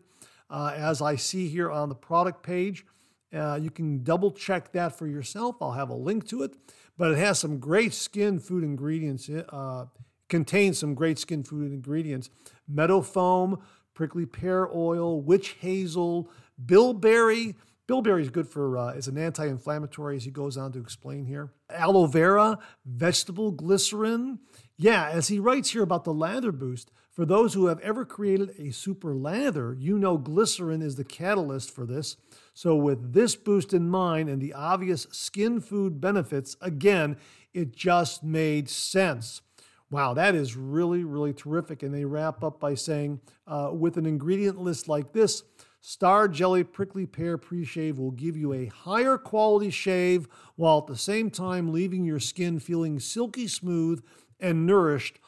Uh, 0.50 0.72
as 0.76 1.00
I 1.00 1.16
see 1.16 1.48
here 1.48 1.70
on 1.70 1.88
the 1.88 1.94
product 1.94 2.42
page, 2.42 2.84
uh, 3.32 3.58
you 3.62 3.70
can 3.70 4.02
double 4.02 4.32
check 4.32 4.72
that 4.72 4.98
for 4.98 5.06
yourself. 5.06 5.56
I'll 5.60 5.72
have 5.72 5.90
a 5.90 5.94
link 5.94 6.26
to 6.28 6.42
it. 6.42 6.56
But 6.98 7.12
it 7.12 7.18
has 7.18 7.38
some 7.38 7.58
great 7.58 7.94
skin 7.94 8.38
food 8.40 8.64
ingredients, 8.64 9.30
uh, 9.30 9.86
contains 10.28 10.78
some 10.78 10.94
great 10.94 11.18
skin 11.18 11.42
food 11.42 11.72
ingredients 11.72 12.30
meadow 12.68 13.00
foam, 13.00 13.62
prickly 13.94 14.26
pear 14.26 14.68
oil, 14.74 15.20
witch 15.20 15.56
hazel, 15.60 16.30
bilberry. 16.64 17.56
Bilberry 17.86 18.22
is 18.22 18.30
good 18.30 18.48
for 18.48 18.76
uh, 18.76 18.88
is 18.88 19.08
an 19.08 19.18
anti-inflammatory, 19.18 20.16
as 20.16 20.24
he 20.24 20.30
goes 20.30 20.56
on 20.56 20.72
to 20.72 20.78
explain 20.78 21.24
here. 21.24 21.52
Aloe 21.70 22.06
vera, 22.06 22.58
vegetable 22.84 23.50
glycerin. 23.50 24.38
Yeah, 24.76 25.08
as 25.08 25.28
he 25.28 25.38
writes 25.38 25.70
here 25.70 25.82
about 25.82 26.04
the 26.04 26.14
lather 26.14 26.52
boost, 26.52 26.90
for 27.20 27.26
those 27.26 27.52
who 27.52 27.66
have 27.66 27.80
ever 27.80 28.06
created 28.06 28.54
a 28.58 28.70
super 28.70 29.14
lather, 29.14 29.76
you 29.78 29.98
know 29.98 30.16
glycerin 30.16 30.80
is 30.80 30.96
the 30.96 31.04
catalyst 31.04 31.70
for 31.70 31.84
this. 31.84 32.16
So, 32.54 32.74
with 32.76 33.12
this 33.12 33.36
boost 33.36 33.74
in 33.74 33.90
mind 33.90 34.30
and 34.30 34.40
the 34.40 34.54
obvious 34.54 35.06
skin 35.12 35.60
food 35.60 36.00
benefits, 36.00 36.56
again, 36.62 37.18
it 37.52 37.76
just 37.76 38.24
made 38.24 38.70
sense. 38.70 39.42
Wow, 39.90 40.14
that 40.14 40.34
is 40.34 40.56
really, 40.56 41.04
really 41.04 41.34
terrific. 41.34 41.82
And 41.82 41.92
they 41.92 42.06
wrap 42.06 42.42
up 42.42 42.58
by 42.58 42.74
saying, 42.74 43.20
uh, 43.46 43.68
with 43.74 43.98
an 43.98 44.06
ingredient 44.06 44.58
list 44.58 44.88
like 44.88 45.12
this, 45.12 45.42
Star 45.82 46.26
Jelly 46.26 46.64
Prickly 46.64 47.04
Pear 47.04 47.36
Pre 47.36 47.66
Shave 47.66 47.98
will 47.98 48.12
give 48.12 48.34
you 48.34 48.54
a 48.54 48.64
higher 48.64 49.18
quality 49.18 49.68
shave 49.68 50.26
while 50.56 50.78
at 50.78 50.86
the 50.86 50.96
same 50.96 51.28
time 51.28 51.70
leaving 51.70 52.02
your 52.02 52.18
skin 52.18 52.58
feeling 52.58 52.98
silky 52.98 53.46
smooth 53.46 54.02
and 54.40 54.64
nourished 54.64 55.18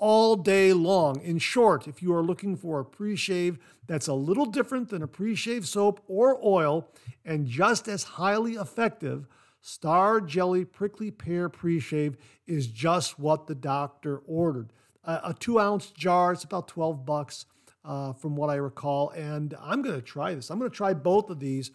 all 0.00 0.34
day 0.34 0.72
long. 0.72 1.20
In 1.20 1.38
short, 1.38 1.86
if 1.86 2.02
you 2.02 2.12
are 2.12 2.22
looking 2.22 2.56
for 2.56 2.80
a 2.80 2.84
pre 2.84 3.14
shave 3.14 3.58
that's 3.86 4.08
a 4.08 4.14
little 4.14 4.46
different 4.46 4.88
than 4.88 5.02
a 5.02 5.06
pre 5.06 5.36
shave 5.36 5.68
soap 5.68 6.02
or 6.08 6.40
oil 6.44 6.90
and 7.24 7.46
just 7.46 7.86
as 7.86 8.02
highly 8.02 8.54
effective, 8.54 9.28
Star 9.60 10.20
Jelly 10.20 10.64
Prickly 10.64 11.10
Pear 11.10 11.48
Pre 11.48 11.78
Shave 11.78 12.16
is 12.46 12.66
just 12.66 13.18
what 13.18 13.46
the 13.46 13.54
doctor 13.54 14.22
ordered. 14.26 14.72
A, 15.04 15.34
two 15.38 15.60
ounce 15.60 15.90
jar, 15.90 16.32
it's 16.32 16.44
about 16.44 16.66
12 16.68 17.06
bucks. 17.06 17.46
Uh, 17.82 18.12
from 18.12 18.36
what 18.36 18.50
I 18.50 18.56
recall. 18.56 19.08
And 19.08 19.54
I'm 19.58 19.80
going 19.80 19.94
to 19.94 20.02
try 20.02 20.34
this. 20.34 20.50
I'm 20.50 20.58
going 20.58 20.70
to 20.70 20.76
try 20.76 20.92
both 20.92 21.30
of 21.30 21.40
these 21.40 21.70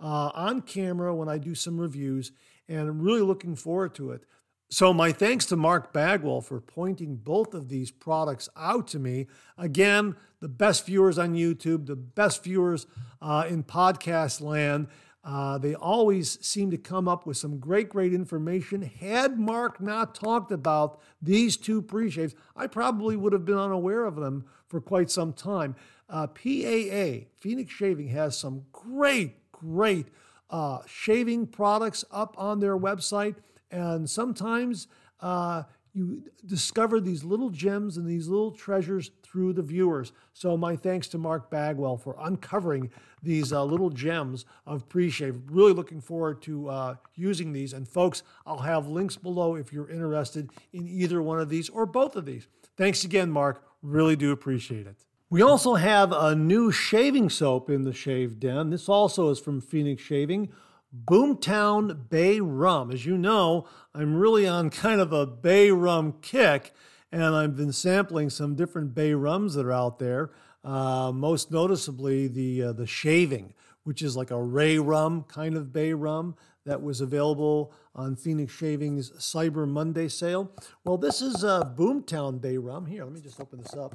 uh, 0.00 0.30
on 0.32 0.62
camera 0.62 1.14
when 1.14 1.28
I 1.28 1.36
do 1.36 1.54
some 1.54 1.78
reviews, 1.78 2.32
and 2.66 2.88
I'm 2.88 3.02
really 3.02 3.20
looking 3.20 3.54
forward 3.54 3.94
to 3.96 4.12
it. 4.12 4.24
So, 4.72 4.94
my 4.94 5.10
thanks 5.10 5.46
to 5.46 5.56
Mark 5.56 5.92
Bagwell 5.92 6.42
for 6.42 6.60
pointing 6.60 7.16
both 7.16 7.54
of 7.54 7.68
these 7.68 7.90
products 7.90 8.48
out 8.56 8.86
to 8.88 9.00
me. 9.00 9.26
Again, 9.58 10.14
the 10.38 10.48
best 10.48 10.86
viewers 10.86 11.18
on 11.18 11.34
YouTube, 11.34 11.86
the 11.86 11.96
best 11.96 12.44
viewers 12.44 12.86
uh, 13.20 13.46
in 13.48 13.64
podcast 13.64 14.40
land. 14.40 14.86
Uh, 15.24 15.58
they 15.58 15.74
always 15.74 16.38
seem 16.46 16.70
to 16.70 16.78
come 16.78 17.08
up 17.08 17.26
with 17.26 17.36
some 17.36 17.58
great, 17.58 17.88
great 17.88 18.14
information. 18.14 18.82
Had 18.82 19.40
Mark 19.40 19.80
not 19.80 20.14
talked 20.14 20.52
about 20.52 21.00
these 21.20 21.56
two 21.56 21.82
pre 21.82 22.08
shaves, 22.08 22.36
I 22.54 22.68
probably 22.68 23.16
would 23.16 23.32
have 23.32 23.44
been 23.44 23.58
unaware 23.58 24.04
of 24.04 24.14
them 24.14 24.44
for 24.68 24.80
quite 24.80 25.10
some 25.10 25.32
time. 25.32 25.74
Uh, 26.08 26.28
PAA, 26.28 27.26
Phoenix 27.40 27.72
Shaving, 27.72 28.08
has 28.10 28.38
some 28.38 28.62
great, 28.70 29.50
great 29.50 30.06
uh, 30.48 30.78
shaving 30.86 31.48
products 31.48 32.04
up 32.12 32.36
on 32.38 32.60
their 32.60 32.78
website. 32.78 33.34
And 33.70 34.08
sometimes 34.08 34.88
uh, 35.20 35.64
you 35.92 36.22
discover 36.46 37.00
these 37.00 37.24
little 37.24 37.50
gems 37.50 37.96
and 37.96 38.06
these 38.06 38.28
little 38.28 38.52
treasures 38.52 39.10
through 39.22 39.52
the 39.52 39.62
viewers. 39.62 40.12
So, 40.32 40.56
my 40.56 40.76
thanks 40.76 41.08
to 41.08 41.18
Mark 41.18 41.50
Bagwell 41.50 41.96
for 41.96 42.16
uncovering 42.20 42.90
these 43.22 43.52
uh, 43.52 43.64
little 43.64 43.90
gems 43.90 44.44
of 44.66 44.88
pre 44.88 45.10
shave. 45.10 45.40
Really 45.50 45.72
looking 45.72 46.00
forward 46.00 46.42
to 46.42 46.68
uh, 46.68 46.94
using 47.14 47.52
these. 47.52 47.72
And, 47.72 47.88
folks, 47.88 48.22
I'll 48.46 48.58
have 48.58 48.86
links 48.86 49.16
below 49.16 49.56
if 49.56 49.72
you're 49.72 49.90
interested 49.90 50.50
in 50.72 50.88
either 50.88 51.22
one 51.22 51.40
of 51.40 51.48
these 51.48 51.68
or 51.68 51.86
both 51.86 52.16
of 52.16 52.24
these. 52.24 52.46
Thanks 52.76 53.04
again, 53.04 53.30
Mark. 53.30 53.64
Really 53.82 54.16
do 54.16 54.32
appreciate 54.32 54.86
it. 54.86 54.96
We 55.28 55.42
also 55.42 55.74
have 55.74 56.12
a 56.12 56.34
new 56.34 56.72
shaving 56.72 57.30
soap 57.30 57.70
in 57.70 57.84
the 57.84 57.92
Shave 57.92 58.40
Den. 58.40 58.70
This 58.70 58.88
also 58.88 59.30
is 59.30 59.38
from 59.38 59.60
Phoenix 59.60 60.02
Shaving. 60.02 60.50
Boomtown 60.94 62.08
Bay 62.08 62.40
Rum. 62.40 62.90
As 62.90 63.06
you 63.06 63.16
know, 63.16 63.66
I'm 63.94 64.16
really 64.16 64.46
on 64.46 64.70
kind 64.70 65.00
of 65.00 65.12
a 65.12 65.26
Bay 65.26 65.70
Rum 65.70 66.14
kick, 66.20 66.72
and 67.12 67.22
I've 67.24 67.56
been 67.56 67.72
sampling 67.72 68.30
some 68.30 68.56
different 68.56 68.94
Bay 68.94 69.14
Rums 69.14 69.54
that 69.54 69.66
are 69.66 69.72
out 69.72 69.98
there. 69.98 70.30
Uh, 70.64 71.12
most 71.12 71.50
noticeably, 71.50 72.26
the 72.26 72.62
uh, 72.64 72.72
the 72.72 72.86
Shaving, 72.86 73.54
which 73.84 74.02
is 74.02 74.16
like 74.16 74.30
a 74.30 74.42
Ray 74.42 74.78
Rum 74.78 75.24
kind 75.28 75.56
of 75.56 75.72
Bay 75.72 75.92
Rum 75.92 76.34
that 76.66 76.82
was 76.82 77.00
available 77.00 77.72
on 77.94 78.16
Phoenix 78.16 78.52
Shaving's 78.52 79.10
Cyber 79.12 79.66
Monday 79.66 80.08
sale. 80.08 80.52
Well, 80.84 80.98
this 80.98 81.22
is 81.22 81.44
uh, 81.44 81.62
Boomtown 81.64 82.40
Bay 82.40 82.58
Rum. 82.58 82.86
Here, 82.86 83.04
let 83.04 83.12
me 83.12 83.20
just 83.20 83.40
open 83.40 83.60
this 83.60 83.74
up, 83.74 83.94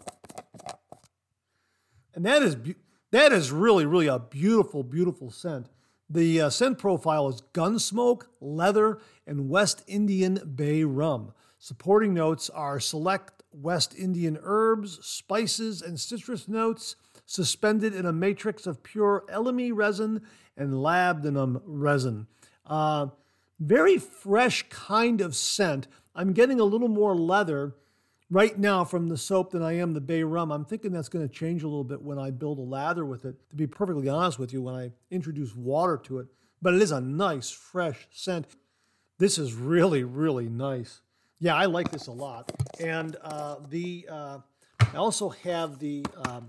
and 2.15 2.25
that 2.25 2.41
is 2.41 2.55
that 3.11 3.33
is 3.33 3.51
really 3.51 3.85
really 3.85 4.07
a 4.07 4.17
beautiful 4.17 4.81
beautiful 4.81 5.29
scent. 5.29 5.67
The 6.09 6.41
uh, 6.41 6.49
scent 6.49 6.77
profile 6.77 7.27
is 7.29 7.41
Gunsmoke, 7.53 8.27
Leather, 8.39 8.99
and 9.25 9.49
West 9.49 9.83
Indian 9.87 10.53
Bay 10.55 10.83
Rum. 10.83 11.33
Supporting 11.57 12.13
notes 12.13 12.49
are 12.51 12.79
select 12.79 13.41
West 13.51 13.95
Indian 13.97 14.37
herbs, 14.43 14.99
spices, 15.03 15.81
and 15.81 15.99
citrus 15.99 16.47
notes 16.47 16.95
suspended 17.25 17.95
in 17.95 18.05
a 18.05 18.13
matrix 18.13 18.67
of 18.67 18.83
pure 18.83 19.23
elemi 19.33 19.71
resin 19.73 20.21
and 20.55 20.73
labdanum 20.73 21.61
resin. 21.65 22.27
Uh, 22.65 23.07
very 23.59 23.97
fresh 23.97 24.65
kind 24.69 25.21
of 25.21 25.35
scent. 25.35 25.87
I'm 26.13 26.33
getting 26.33 26.59
a 26.59 26.65
little 26.65 26.87
more 26.87 27.15
leather 27.15 27.75
right 28.29 28.57
now 28.57 28.83
from 28.83 29.09
the 29.09 29.17
soap 29.17 29.51
than 29.51 29.61
I 29.61 29.73
am 29.77 29.93
the 29.93 30.01
bay 30.01 30.23
rum. 30.23 30.51
I'm 30.51 30.65
thinking 30.65 30.91
that's 30.91 31.09
going 31.09 31.27
to 31.27 31.33
change 31.33 31.63
a 31.63 31.67
little 31.67 31.83
bit 31.83 32.01
when 32.01 32.19
I 32.19 32.31
build 32.31 32.59
a 32.59 32.61
lather 32.61 33.05
with 33.05 33.25
it, 33.25 33.35
to 33.49 33.55
be 33.55 33.67
perfectly 33.67 34.09
honest 34.09 34.39
with 34.39 34.53
you, 34.53 34.61
when 34.61 34.75
I 34.75 34.91
introduce 35.11 35.55
water 35.55 35.97
to 36.05 36.19
it. 36.19 36.27
But 36.61 36.73
it 36.73 36.81
is 36.81 36.91
a 36.91 37.01
nice, 37.01 37.51
fresh 37.51 38.07
scent. 38.11 38.47
This 39.17 39.37
is 39.37 39.53
really, 39.53 40.03
really 40.03 40.49
nice. 40.49 41.01
Yeah, 41.39 41.55
I 41.55 41.65
like 41.65 41.91
this 41.91 42.07
a 42.07 42.11
lot. 42.11 42.51
And 42.79 43.17
uh, 43.21 43.57
the 43.69 44.07
uh, 44.09 44.39
I 44.93 44.97
also 44.97 45.29
have 45.29 45.79
the 45.79 46.05
um, 46.25 46.47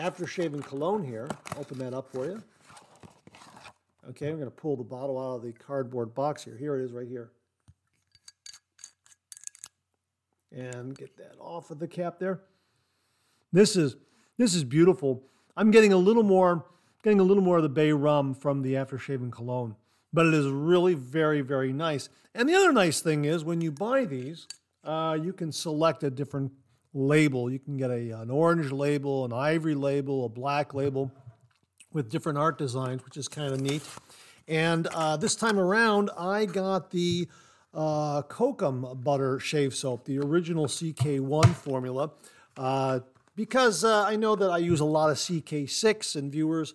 after 0.00 0.26
shaving 0.26 0.62
cologne 0.62 1.04
here. 1.04 1.28
Open 1.58 1.78
that 1.78 1.94
up 1.94 2.10
for 2.12 2.26
you. 2.26 2.42
Okay, 4.10 4.28
I'm 4.28 4.34
going 4.34 4.44
to 4.44 4.50
pull 4.50 4.76
the 4.76 4.84
bottle 4.84 5.18
out 5.18 5.36
of 5.36 5.42
the 5.42 5.52
cardboard 5.52 6.14
box 6.14 6.44
here. 6.44 6.56
Here 6.56 6.78
it 6.78 6.84
is 6.84 6.92
right 6.92 7.08
here. 7.08 7.30
And 10.56 10.96
get 10.96 11.16
that 11.18 11.36
off 11.38 11.70
of 11.70 11.78
the 11.78 11.86
cap 11.86 12.18
there. 12.18 12.40
This 13.52 13.76
is 13.76 13.96
this 14.38 14.54
is 14.54 14.64
beautiful. 14.64 15.22
I'm 15.56 15.70
getting 15.70 15.92
a 15.92 15.96
little 15.96 16.22
more 16.22 16.64
getting 17.02 17.20
a 17.20 17.22
little 17.22 17.42
more 17.42 17.58
of 17.58 17.62
the 17.62 17.68
bay 17.68 17.92
rum 17.92 18.34
from 18.34 18.62
the 18.62 18.74
aftershave 18.74 19.16
and 19.16 19.30
cologne, 19.30 19.76
but 20.12 20.26
it 20.26 20.34
is 20.34 20.48
really 20.48 20.94
very 20.94 21.42
very 21.42 21.72
nice. 21.72 22.08
And 22.34 22.48
the 22.48 22.54
other 22.54 22.72
nice 22.72 23.00
thing 23.00 23.24
is 23.24 23.44
when 23.44 23.60
you 23.60 23.70
buy 23.70 24.04
these, 24.04 24.46
uh, 24.84 25.18
you 25.20 25.32
can 25.32 25.52
select 25.52 26.02
a 26.02 26.10
different 26.10 26.52
label. 26.92 27.50
You 27.50 27.58
can 27.58 27.76
get 27.76 27.90
a, 27.90 28.10
an 28.10 28.30
orange 28.30 28.72
label, 28.72 29.24
an 29.24 29.32
ivory 29.32 29.74
label, 29.74 30.24
a 30.24 30.28
black 30.28 30.74
label 30.74 31.12
with 31.92 32.10
different 32.10 32.38
art 32.38 32.58
designs, 32.58 33.04
which 33.04 33.16
is 33.16 33.28
kind 33.28 33.52
of 33.52 33.60
neat. 33.60 33.82
And 34.48 34.86
uh, 34.88 35.16
this 35.16 35.34
time 35.34 35.58
around, 35.58 36.10
I 36.16 36.46
got 36.46 36.90
the 36.90 37.28
uh, 37.74 38.22
Kokum 38.22 39.02
butter 39.02 39.38
shave 39.38 39.74
soap, 39.74 40.04
the 40.04 40.18
original 40.18 40.66
CK1 40.66 41.54
formula, 41.54 42.10
uh, 42.56 43.00
because 43.34 43.84
uh, 43.84 44.04
I 44.04 44.16
know 44.16 44.34
that 44.36 44.50
I 44.50 44.58
use 44.58 44.80
a 44.80 44.84
lot 44.84 45.10
of 45.10 45.16
CK6 45.16 46.16
and 46.16 46.32
viewers 46.32 46.74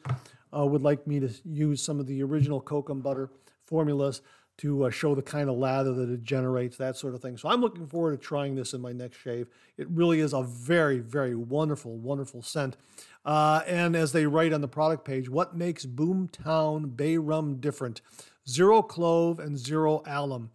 uh, 0.55 0.65
would 0.65 0.81
like 0.81 1.07
me 1.07 1.19
to 1.19 1.29
use 1.43 1.83
some 1.83 1.99
of 1.99 2.07
the 2.07 2.21
original 2.23 2.61
Kokum 2.61 3.01
butter 3.01 3.31
formulas 3.63 4.21
to 4.57 4.83
uh, 4.85 4.89
show 4.91 5.15
the 5.15 5.23
kind 5.23 5.49
of 5.49 5.57
lather 5.57 5.91
that 5.93 6.09
it 6.09 6.23
generates, 6.23 6.77
that 6.77 6.95
sort 6.95 7.15
of 7.15 7.21
thing. 7.21 7.35
So 7.35 7.49
I'm 7.49 7.61
looking 7.61 7.87
forward 7.87 8.11
to 8.11 8.23
trying 8.23 8.53
this 8.53 8.73
in 8.73 8.81
my 8.81 8.91
next 8.91 9.17
shave. 9.17 9.47
It 9.77 9.89
really 9.89 10.19
is 10.19 10.33
a 10.33 10.43
very, 10.43 10.99
very 10.99 11.33
wonderful, 11.33 11.97
wonderful 11.97 12.43
scent. 12.43 12.77
Uh, 13.25 13.61
and 13.65 13.95
as 13.95 14.11
they 14.11 14.27
write 14.27 14.53
on 14.53 14.61
the 14.61 14.67
product 14.67 15.03
page, 15.03 15.29
what 15.29 15.55
makes 15.55 15.87
Boomtown 15.87 16.95
Bay 16.95 17.17
Rum 17.17 17.55
different? 17.55 18.01
Zero 18.47 18.83
clove 18.83 19.39
and 19.39 19.57
zero 19.57 20.03
alum 20.05 20.51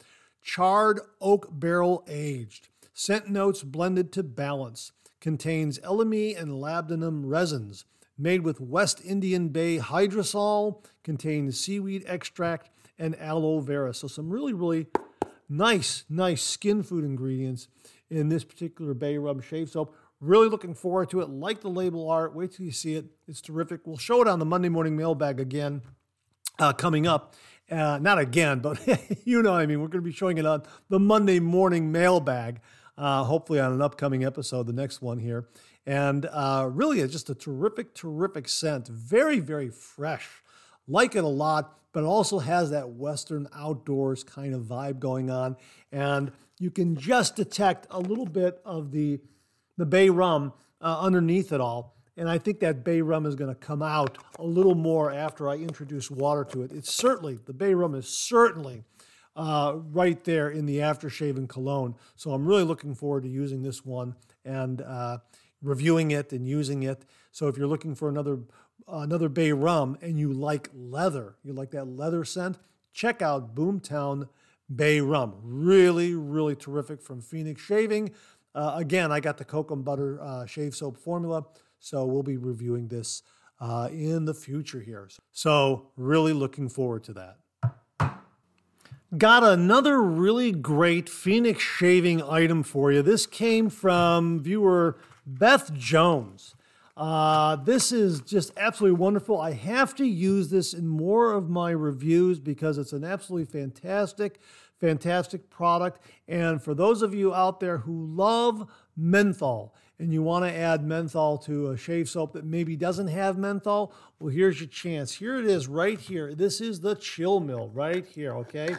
charred 0.47 1.01
oak 1.21 1.49
barrel 1.51 2.05
aged. 2.09 2.69
Scent 2.95 3.29
notes 3.29 3.65
blended 3.65 4.13
to 4.13 4.23
balance. 4.23 4.93
Contains 5.21 5.81
elemi 5.81 6.41
and 6.41 6.53
labdanum 6.53 7.23
resins. 7.25 7.85
Made 8.17 8.43
with 8.43 8.61
West 8.61 9.03
Indian 9.05 9.49
Bay 9.49 9.79
hydrosol. 9.79 10.85
Contains 11.03 11.59
seaweed 11.59 12.05
extract 12.07 12.71
and 12.97 13.19
aloe 13.21 13.59
vera. 13.59 13.93
So 13.93 14.07
some 14.07 14.31
really, 14.31 14.53
really 14.53 14.87
nice, 15.49 16.05
nice 16.09 16.43
skin 16.45 16.85
food 16.85 17.05
ingredients 17.05 17.67
in 18.09 18.29
this 18.29 18.45
particular 18.45 18.95
Bay 18.95 19.19
Rum 19.19 19.41
shave 19.41 19.69
soap. 19.69 19.97
Really 20.21 20.49
looking 20.49 20.75
forward 20.75 21.11
to 21.11 21.21
it. 21.21 21.29
Like 21.29 21.61
the 21.61 21.69
label 21.69 22.09
art. 22.09 22.35
Wait 22.35 22.53
till 22.53 22.65
you 22.65 22.73
see 22.73 22.95
it. 22.95 23.07
It's 23.27 23.41
terrific. 23.41 23.81
We'll 23.85 23.99
show 23.99 24.23
it 24.23 24.29
on 24.29 24.39
the 24.39 24.47
Monday 24.47 24.69
morning 24.69 24.97
mailbag 24.97 25.41
again 25.41 25.83
uh, 26.59 26.73
coming 26.73 27.07
up. 27.07 27.35
Uh, 27.71 27.99
not 28.01 28.19
again, 28.19 28.61
but 28.61 28.79
you 29.25 29.43
know 29.43 29.53
what 29.53 29.61
I 29.61 29.67
mean. 29.67 29.81
We're 29.81 29.89
going 29.89 30.03
to 30.05 30.09
be 30.09 30.13
showing 30.13 30.39
it 30.39 30.47
on 30.47 30.63
the 30.89 31.01
Monday 31.01 31.41
morning 31.41 31.91
mailbag, 31.91 32.61
uh, 32.97 33.25
hopefully 33.25 33.59
on 33.59 33.73
an 33.73 33.83
upcoming 33.83 34.25
episode, 34.25 34.67
the 34.67 34.73
next 34.73 35.03
one 35.03 35.19
here. 35.19 35.49
And 35.85 36.27
uh, 36.27 36.69
really, 36.73 37.01
it's 37.01 37.13
just 37.13 37.31
a 37.31 37.35
terrific, 37.35 37.95
terrific 37.95 38.49
scent. 38.49 38.89
Very, 38.89 39.41
very 39.41 39.71
fresh. 39.71 40.29
Like 40.87 41.17
it 41.17 41.25
a 41.25 41.29
lot, 41.29 41.77
but 41.93 42.01
it 42.05 42.07
also 42.07 42.39
has 42.39 42.71
that 42.71 42.91
Western 42.91 43.49
outdoors 43.55 44.23
kind 44.23 44.55
of 44.55 44.63
vibe 44.63 45.01
going 45.01 45.31
on. 45.31 45.57
And 45.91 46.31
you 46.59 46.71
can 46.71 46.97
just 46.97 47.35
detect 47.35 47.87
a 47.91 47.99
little 47.99 48.27
bit 48.27 48.61
of 48.65 48.93
the, 48.93 49.21
the 49.77 49.87
bay 49.87 50.09
rum 50.09 50.53
uh, 50.81 51.01
underneath 51.01 51.53
it 51.53 51.61
all. 51.61 51.96
And 52.17 52.29
I 52.29 52.39
think 52.39 52.61
that 52.61 52.83
bay 52.83 53.01
rum 53.03 53.27
is 53.27 53.35
going 53.35 53.55
to 53.55 53.61
come 53.61 53.83
out 53.83 54.19
a 54.39 54.45
little 54.45 54.75
more 54.75 55.13
after 55.13 55.49
I 55.49 55.57
introduce 55.57 56.11
water 56.11 56.45
to 56.45 56.63
it. 56.63 56.73
It's 56.73 56.93
certainly, 56.93 57.39
the 57.45 57.53
bay 57.53 57.75
rum 57.75 57.95
is 57.95 58.09
certainly 58.09 58.85
uh, 59.37 59.75
right 59.93 60.23
there 60.25 60.49
in 60.49 60.65
the 60.67 60.79
aftershave 60.79 61.37
and 61.37 61.49
cologne. 61.49 61.95
So 62.15 62.33
I'm 62.33 62.47
really 62.47 62.65
looking 62.65 62.95
forward 62.95 63.25
to 63.25 63.29
using 63.29 63.63
this 63.63 63.85
one 63.85 64.15
and 64.45 64.81
uh, 64.81 65.19
reviewing 65.63 66.11
it 66.11 66.33
and 66.33 66.49
using 66.49 66.83
it. 66.85 67.05
So 67.33 67.49
if 67.49 67.59
you're 67.59 67.67
looking 67.67 67.95
for 67.95 68.09
another 68.09 68.41
another 68.89 69.29
bay 69.29 69.53
rum 69.53 69.99
and 70.01 70.19
you 70.19 70.33
like 70.33 70.71
leather, 70.73 71.37
you 71.43 71.53
like 71.53 71.73
that 71.73 71.87
leather 71.87 72.25
scent, 72.25 72.57
check 72.93 73.21
out 73.21 73.55
Boomtown 73.55 74.29
Bay 74.75 75.01
Rum. 75.01 75.35
Really, 75.43 76.15
really 76.15 76.55
terrific 76.55 77.03
from 77.03 77.21
Phoenix 77.21 77.61
Shaving. 77.61 78.13
Uh, 78.55 78.75
again, 78.77 79.13
I 79.13 79.21
got 79.21 79.39
the 79.39 79.45
cocoa 79.45 79.77
butter 79.77 80.21
uh, 80.23 80.47
shave 80.47 80.75
soap 80.75 80.97
formula, 80.97 81.45
so 81.79 82.05
we'll 82.05 82.23
be 82.23 82.37
reviewing 82.37 82.89
this 82.89 83.23
uh, 83.61 83.89
in 83.91 84.25
the 84.25 84.35
future 84.35 84.81
here. 84.81 85.09
So, 85.33 85.89
really 85.97 86.33
looking 86.33 86.69
forward 86.69 87.05
to 87.05 87.13
that. 87.15 87.39
Got 89.17 89.45
another 89.45 90.03
really 90.03 90.53
great 90.53 91.09
Phoenix 91.09 91.63
shaving 91.63 92.23
item 92.23 92.63
for 92.63 92.91
you. 92.91 93.03
This 93.03 93.25
came 93.25 93.71
from 93.71 94.43
viewer 94.43 94.99
Beth 95.25 95.73
Jones. 95.73 96.55
Uh, 96.97 97.57
this 97.57 97.93
is 97.93 98.21
just 98.21 98.53
absolutely 98.57 98.99
wonderful. 98.99 99.41
I 99.41 99.53
have 99.53 99.95
to 99.97 100.05
use 100.07 100.49
this 100.49 100.73
in 100.73 100.89
more 100.89 101.33
of 101.33 101.49
my 101.49 101.71
reviews 101.71 102.41
because 102.41 102.79
it's 102.79 102.93
an 102.93 103.05
absolutely 103.05 103.45
fantastic, 103.45 104.41
fantastic 104.81 105.51
product. 105.51 106.01
And 106.27 106.61
for 106.61 106.75
those 106.75 107.03
of 107.03 107.15
you 107.15 107.35
out 107.35 107.61
there 107.61 107.79
who 107.79 108.07
love 108.07 108.69
menthol 108.97 109.75
and 109.99 110.13
you 110.13 110.23
want 110.23 110.45
to 110.45 110.53
add 110.53 110.85
menthol 110.85 111.39
to 111.39 111.71
a 111.71 111.77
shave 111.77 112.09
soap 112.09 112.33
that 112.35 112.45
maybe 112.45 112.77
doesn't 112.77 113.09
have 113.09 113.39
menthol, 113.39 113.93
well, 114.21 114.31
here's 114.31 114.61
your 114.61 114.69
chance. 114.69 115.15
Here 115.15 115.39
it 115.39 115.47
is 115.47 115.69
right 115.69 115.99
here. 115.99 116.35
This 116.35 116.61
is 116.61 116.81
the 116.81 116.95
chill 116.95 117.41
mill 117.41 117.71
right 117.73 118.07
here, 118.07 118.35
okay? 118.35 118.77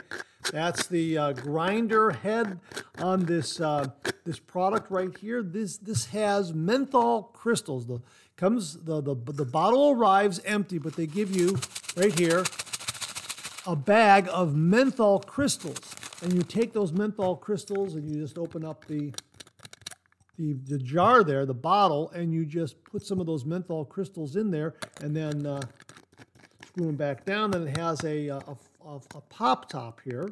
That's 0.52 0.88
the 0.88 1.18
uh, 1.18 1.34
grinder 1.34 2.12
head 2.12 2.60
on 3.00 3.26
this 3.26 3.60
uh, 3.60 3.88
this 4.24 4.40
product 4.40 4.90
right 4.92 5.16
here. 5.18 5.44
This 5.44 5.78
this 5.78 6.06
has 6.08 6.54
menthol 6.54 7.24
crystals. 7.24 7.86
The 7.86 8.02
comes 8.38 8.78
the, 8.78 9.02
the 9.02 9.16
the 9.16 9.46
bottle 9.46 9.92
arrives 9.92 10.40
empty, 10.46 10.78
but 10.78 10.96
they 10.96 11.06
give 11.06 11.36
you 11.36 11.58
right 11.98 12.18
here 12.18 12.46
a 13.66 13.76
bag 13.76 14.30
of 14.32 14.56
menthol 14.56 15.20
crystals, 15.20 15.94
and 16.22 16.34
you 16.34 16.44
take 16.44 16.72
those 16.72 16.94
menthol 16.94 17.36
crystals 17.36 17.96
and 17.96 18.10
you 18.10 18.22
just 18.22 18.38
open 18.38 18.64
up 18.64 18.86
the 18.86 19.12
the, 20.38 20.54
the 20.66 20.78
jar 20.78 21.24
there, 21.24 21.46
the 21.46 21.54
bottle, 21.54 22.12
and 22.12 22.34
you 22.34 22.46
just 22.46 22.84
put 22.84 23.06
some 23.06 23.20
of 23.20 23.26
those 23.26 23.46
menthol 23.46 23.86
crystals 23.86 24.36
in 24.36 24.52
there, 24.52 24.76
and 25.02 25.16
then 25.16 25.46
uh, 25.46 25.62
screw 26.66 26.86
them 26.88 26.96
back 26.96 27.26
down. 27.26 27.52
Then 27.52 27.68
it 27.68 27.78
has 27.78 28.04
a, 28.04 28.28
a, 28.28 28.42
a, 28.86 28.96
a 29.16 29.22
pop 29.30 29.70
top 29.70 30.00
here. 30.04 30.30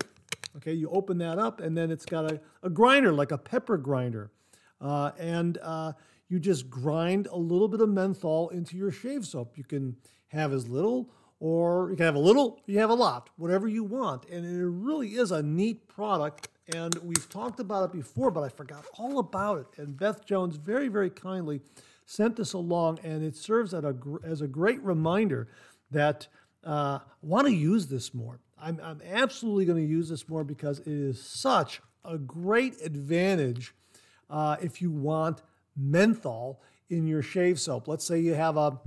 Okay, 0.57 0.73
you 0.73 0.89
open 0.89 1.17
that 1.17 1.37
up, 1.37 1.59
and 1.59 1.75
then 1.75 1.91
it's 1.91 2.05
got 2.05 2.31
a, 2.31 2.39
a 2.63 2.69
grinder, 2.69 3.11
like 3.11 3.31
a 3.31 3.37
pepper 3.37 3.77
grinder. 3.77 4.31
Uh, 4.79 5.11
and 5.17 5.57
uh, 5.61 5.91
you 6.29 6.39
just 6.39 6.69
grind 6.69 7.27
a 7.27 7.37
little 7.37 7.67
bit 7.67 7.81
of 7.81 7.89
menthol 7.89 8.49
into 8.49 8.77
your 8.77 8.91
shave 8.91 9.25
soap. 9.25 9.57
You 9.57 9.63
can 9.63 9.95
have 10.27 10.53
as 10.53 10.67
little 10.67 11.09
or 11.39 11.89
you 11.91 11.97
can 11.97 12.05
have 12.05 12.15
a 12.15 12.19
little, 12.19 12.61
you 12.65 12.79
have 12.79 12.89
a 12.89 12.95
lot, 12.95 13.29
whatever 13.37 13.67
you 13.67 13.83
want. 13.83 14.25
And 14.29 14.45
it 14.45 14.65
really 14.65 15.09
is 15.09 15.31
a 15.31 15.43
neat 15.43 15.87
product. 15.87 16.49
And 16.73 16.95
we've 17.03 17.29
talked 17.29 17.59
about 17.59 17.85
it 17.85 17.91
before, 17.91 18.31
but 18.31 18.41
I 18.41 18.49
forgot 18.49 18.85
all 18.97 19.19
about 19.19 19.59
it. 19.59 19.67
And 19.77 19.97
Beth 19.97 20.25
Jones 20.25 20.55
very, 20.55 20.87
very 20.87 21.09
kindly 21.09 21.61
sent 22.05 22.35
this 22.35 22.53
along, 22.53 22.99
and 23.03 23.23
it 23.23 23.35
serves 23.35 23.73
as 23.73 23.83
a, 23.83 23.95
as 24.23 24.41
a 24.41 24.47
great 24.47 24.81
reminder 24.83 25.47
that 25.91 26.27
uh, 26.63 26.99
want 27.21 27.47
to 27.47 27.53
use 27.53 27.87
this 27.87 28.13
more. 28.13 28.39
I'm, 28.57 28.79
I'm 28.83 29.01
absolutely 29.11 29.65
going 29.65 29.83
to 29.83 29.89
use 29.89 30.09
this 30.09 30.27
more 30.29 30.43
because 30.43 30.79
it 30.79 30.87
is 30.87 31.21
such 31.21 31.81
a 32.03 32.17
great 32.17 32.81
advantage 32.81 33.73
uh, 34.29 34.57
if 34.61 34.81
you 34.81 34.91
want 34.91 35.41
menthol 35.75 36.61
in 36.89 37.07
your 37.07 37.21
shave 37.21 37.59
soap. 37.59 37.87
Let's 37.87 38.05
say 38.05 38.19
you 38.19 38.33
have 38.33 38.57
a, 38.57 38.79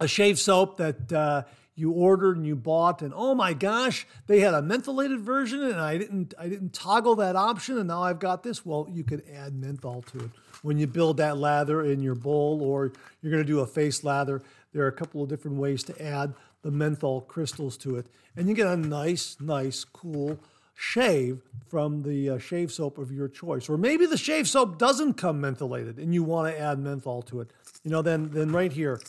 a 0.00 0.08
shave 0.08 0.38
soap 0.38 0.76
that 0.76 1.12
uh, 1.12 1.42
you 1.76 1.90
ordered 1.90 2.36
and 2.36 2.46
you 2.46 2.54
bought 2.54 3.02
and 3.02 3.12
oh 3.16 3.34
my 3.34 3.52
gosh 3.52 4.06
they 4.26 4.40
had 4.40 4.54
a 4.54 4.62
mentholated 4.62 5.20
version 5.20 5.60
and 5.62 5.80
i 5.80 5.98
didn't 5.98 6.32
i 6.38 6.48
didn't 6.48 6.72
toggle 6.72 7.16
that 7.16 7.34
option 7.34 7.78
and 7.78 7.88
now 7.88 8.02
i've 8.02 8.20
got 8.20 8.44
this 8.44 8.64
well 8.64 8.86
you 8.90 9.02
could 9.02 9.24
add 9.34 9.54
menthol 9.54 10.02
to 10.02 10.18
it 10.18 10.30
when 10.62 10.78
you 10.78 10.86
build 10.86 11.16
that 11.16 11.36
lather 11.36 11.82
in 11.84 12.00
your 12.00 12.14
bowl 12.14 12.62
or 12.62 12.92
you're 13.20 13.32
going 13.32 13.42
to 13.42 13.46
do 13.46 13.58
a 13.60 13.66
face 13.66 14.04
lather 14.04 14.40
there 14.72 14.84
are 14.84 14.88
a 14.88 14.92
couple 14.92 15.22
of 15.22 15.28
different 15.28 15.56
ways 15.56 15.82
to 15.84 16.00
add 16.02 16.34
the 16.64 16.70
menthol 16.70 17.20
crystals 17.20 17.76
to 17.76 17.96
it. 17.96 18.06
And 18.36 18.48
you 18.48 18.54
get 18.54 18.66
a 18.66 18.76
nice, 18.76 19.36
nice, 19.38 19.84
cool 19.84 20.40
shave 20.74 21.40
from 21.68 22.02
the 22.02 22.30
uh, 22.30 22.38
shave 22.38 22.72
soap 22.72 22.98
of 22.98 23.12
your 23.12 23.28
choice. 23.28 23.68
Or 23.68 23.78
maybe 23.78 24.06
the 24.06 24.16
shave 24.16 24.48
soap 24.48 24.78
doesn't 24.78 25.14
come 25.14 25.40
mentholated 25.40 25.98
and 25.98 26.12
you 26.12 26.24
want 26.24 26.52
to 26.52 26.60
add 26.60 26.80
menthol 26.80 27.22
to 27.22 27.40
it. 27.40 27.50
You 27.84 27.92
know, 27.92 28.02
then, 28.02 28.30
then 28.30 28.50
right 28.50 28.72
here, 28.72 29.00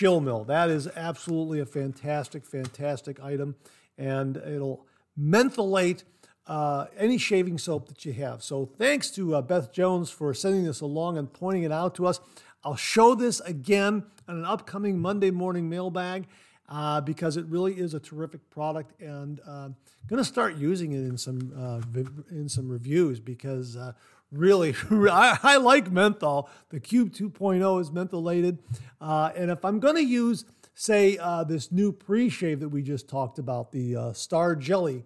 Chill 0.00 0.20
Mill. 0.22 0.44
That 0.44 0.70
is 0.70 0.88
absolutely 0.96 1.60
a 1.60 1.66
fantastic, 1.66 2.46
fantastic 2.46 3.22
item. 3.22 3.54
And 3.98 4.38
it'll 4.38 4.86
mentholate 5.20 6.04
uh, 6.46 6.86
any 6.96 7.18
shaving 7.18 7.58
soap 7.58 7.88
that 7.88 8.06
you 8.06 8.14
have. 8.14 8.42
So 8.42 8.64
thanks 8.78 9.10
to 9.10 9.34
uh, 9.34 9.42
Beth 9.42 9.74
Jones 9.74 10.08
for 10.08 10.32
sending 10.32 10.64
this 10.64 10.80
along 10.80 11.18
and 11.18 11.30
pointing 11.30 11.64
it 11.64 11.70
out 11.70 11.94
to 11.96 12.06
us. 12.06 12.18
I'll 12.64 12.76
show 12.76 13.14
this 13.14 13.40
again 13.40 14.04
on 14.26 14.38
an 14.38 14.46
upcoming 14.46 14.98
Monday 14.98 15.30
morning 15.30 15.68
mailbag 15.68 16.28
uh, 16.70 17.02
because 17.02 17.36
it 17.36 17.44
really 17.44 17.74
is 17.74 17.92
a 17.92 18.00
terrific 18.00 18.48
product, 18.48 18.98
and 19.02 19.40
uh, 19.46 19.68
going 20.08 20.16
to 20.16 20.24
start 20.24 20.56
using 20.56 20.92
it 20.92 21.00
in 21.00 21.18
some 21.18 21.52
uh, 21.54 22.00
in 22.30 22.48
some 22.48 22.70
reviews 22.70 23.20
because 23.20 23.76
uh, 23.76 23.92
really 24.32 24.74
I, 24.90 25.38
I, 25.42 25.56
like 25.56 25.90
menthol. 25.90 26.48
The 26.70 26.80
Cube 26.80 27.12
2.0 27.12 27.80
is 27.80 27.90
mentholated, 27.90 28.58
uh, 29.00 29.30
and 29.36 29.50
if 29.50 29.64
I'm 29.64 29.80
going 29.80 29.96
to 29.96 30.04
use 30.04 30.44
say 30.74 31.18
uh, 31.18 31.44
this 31.44 31.70
new 31.70 31.92
pre-shave 31.92 32.60
that 32.60 32.68
we 32.68 32.82
just 32.82 33.08
talked 33.08 33.38
about, 33.38 33.70
the 33.72 34.12
Star 34.14 34.56
Jelly 34.56 35.04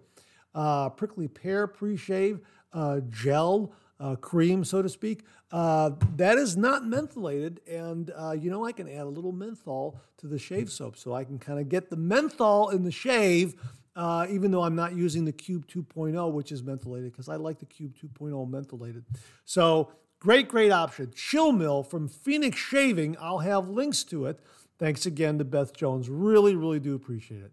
prickly 0.95 1.27
pear 1.27 1.67
pre-shave 1.67 2.39
gel 3.09 3.73
uh, 3.99 4.15
cream, 4.15 4.63
so 4.63 4.81
to 4.81 4.89
speak. 4.89 5.23
Uh, 5.51 5.91
that 6.15 6.37
is 6.37 6.57
not 6.57 6.83
mentholated, 6.83 7.59
and 7.69 8.11
uh, 8.17 8.31
you 8.31 8.49
know 8.49 8.65
I 8.65 8.71
can 8.71 8.89
add 8.89 9.03
a 9.03 9.09
little 9.09 9.31
menthol 9.31 9.99
to 10.17 10.27
the 10.27 10.39
shave 10.39 10.71
soap, 10.71 10.97
so 10.97 11.13
I 11.13 11.23
can 11.23 11.39
kind 11.39 11.59
of 11.59 11.69
get 11.69 11.89
the 11.89 11.95
menthol 11.95 12.69
in 12.69 12.83
the 12.83 12.91
shave, 12.91 13.55
uh, 13.95 14.27
even 14.29 14.51
though 14.51 14.63
I'm 14.63 14.75
not 14.75 14.95
using 14.95 15.25
the 15.25 15.31
Cube 15.31 15.67
2.0, 15.67 16.31
which 16.31 16.51
is 16.51 16.61
mentholated, 16.61 17.11
because 17.11 17.29
I 17.29 17.35
like 17.35 17.59
the 17.59 17.65
Cube 17.65 17.93
2.0 17.95 18.49
mentholated. 18.49 19.03
So 19.45 19.91
great, 20.19 20.47
great 20.47 20.71
option. 20.71 21.11
Chill 21.15 21.51
Mill 21.51 21.83
from 21.83 22.07
Phoenix 22.07 22.57
Shaving. 22.57 23.15
I'll 23.19 23.39
have 23.39 23.69
links 23.69 24.03
to 24.05 24.25
it. 24.25 24.39
Thanks 24.77 25.05
again 25.05 25.37
to 25.37 25.45
Beth 25.45 25.73
Jones. 25.73 26.09
Really, 26.09 26.55
really 26.55 26.79
do 26.79 26.95
appreciate 26.95 27.41
it. 27.41 27.51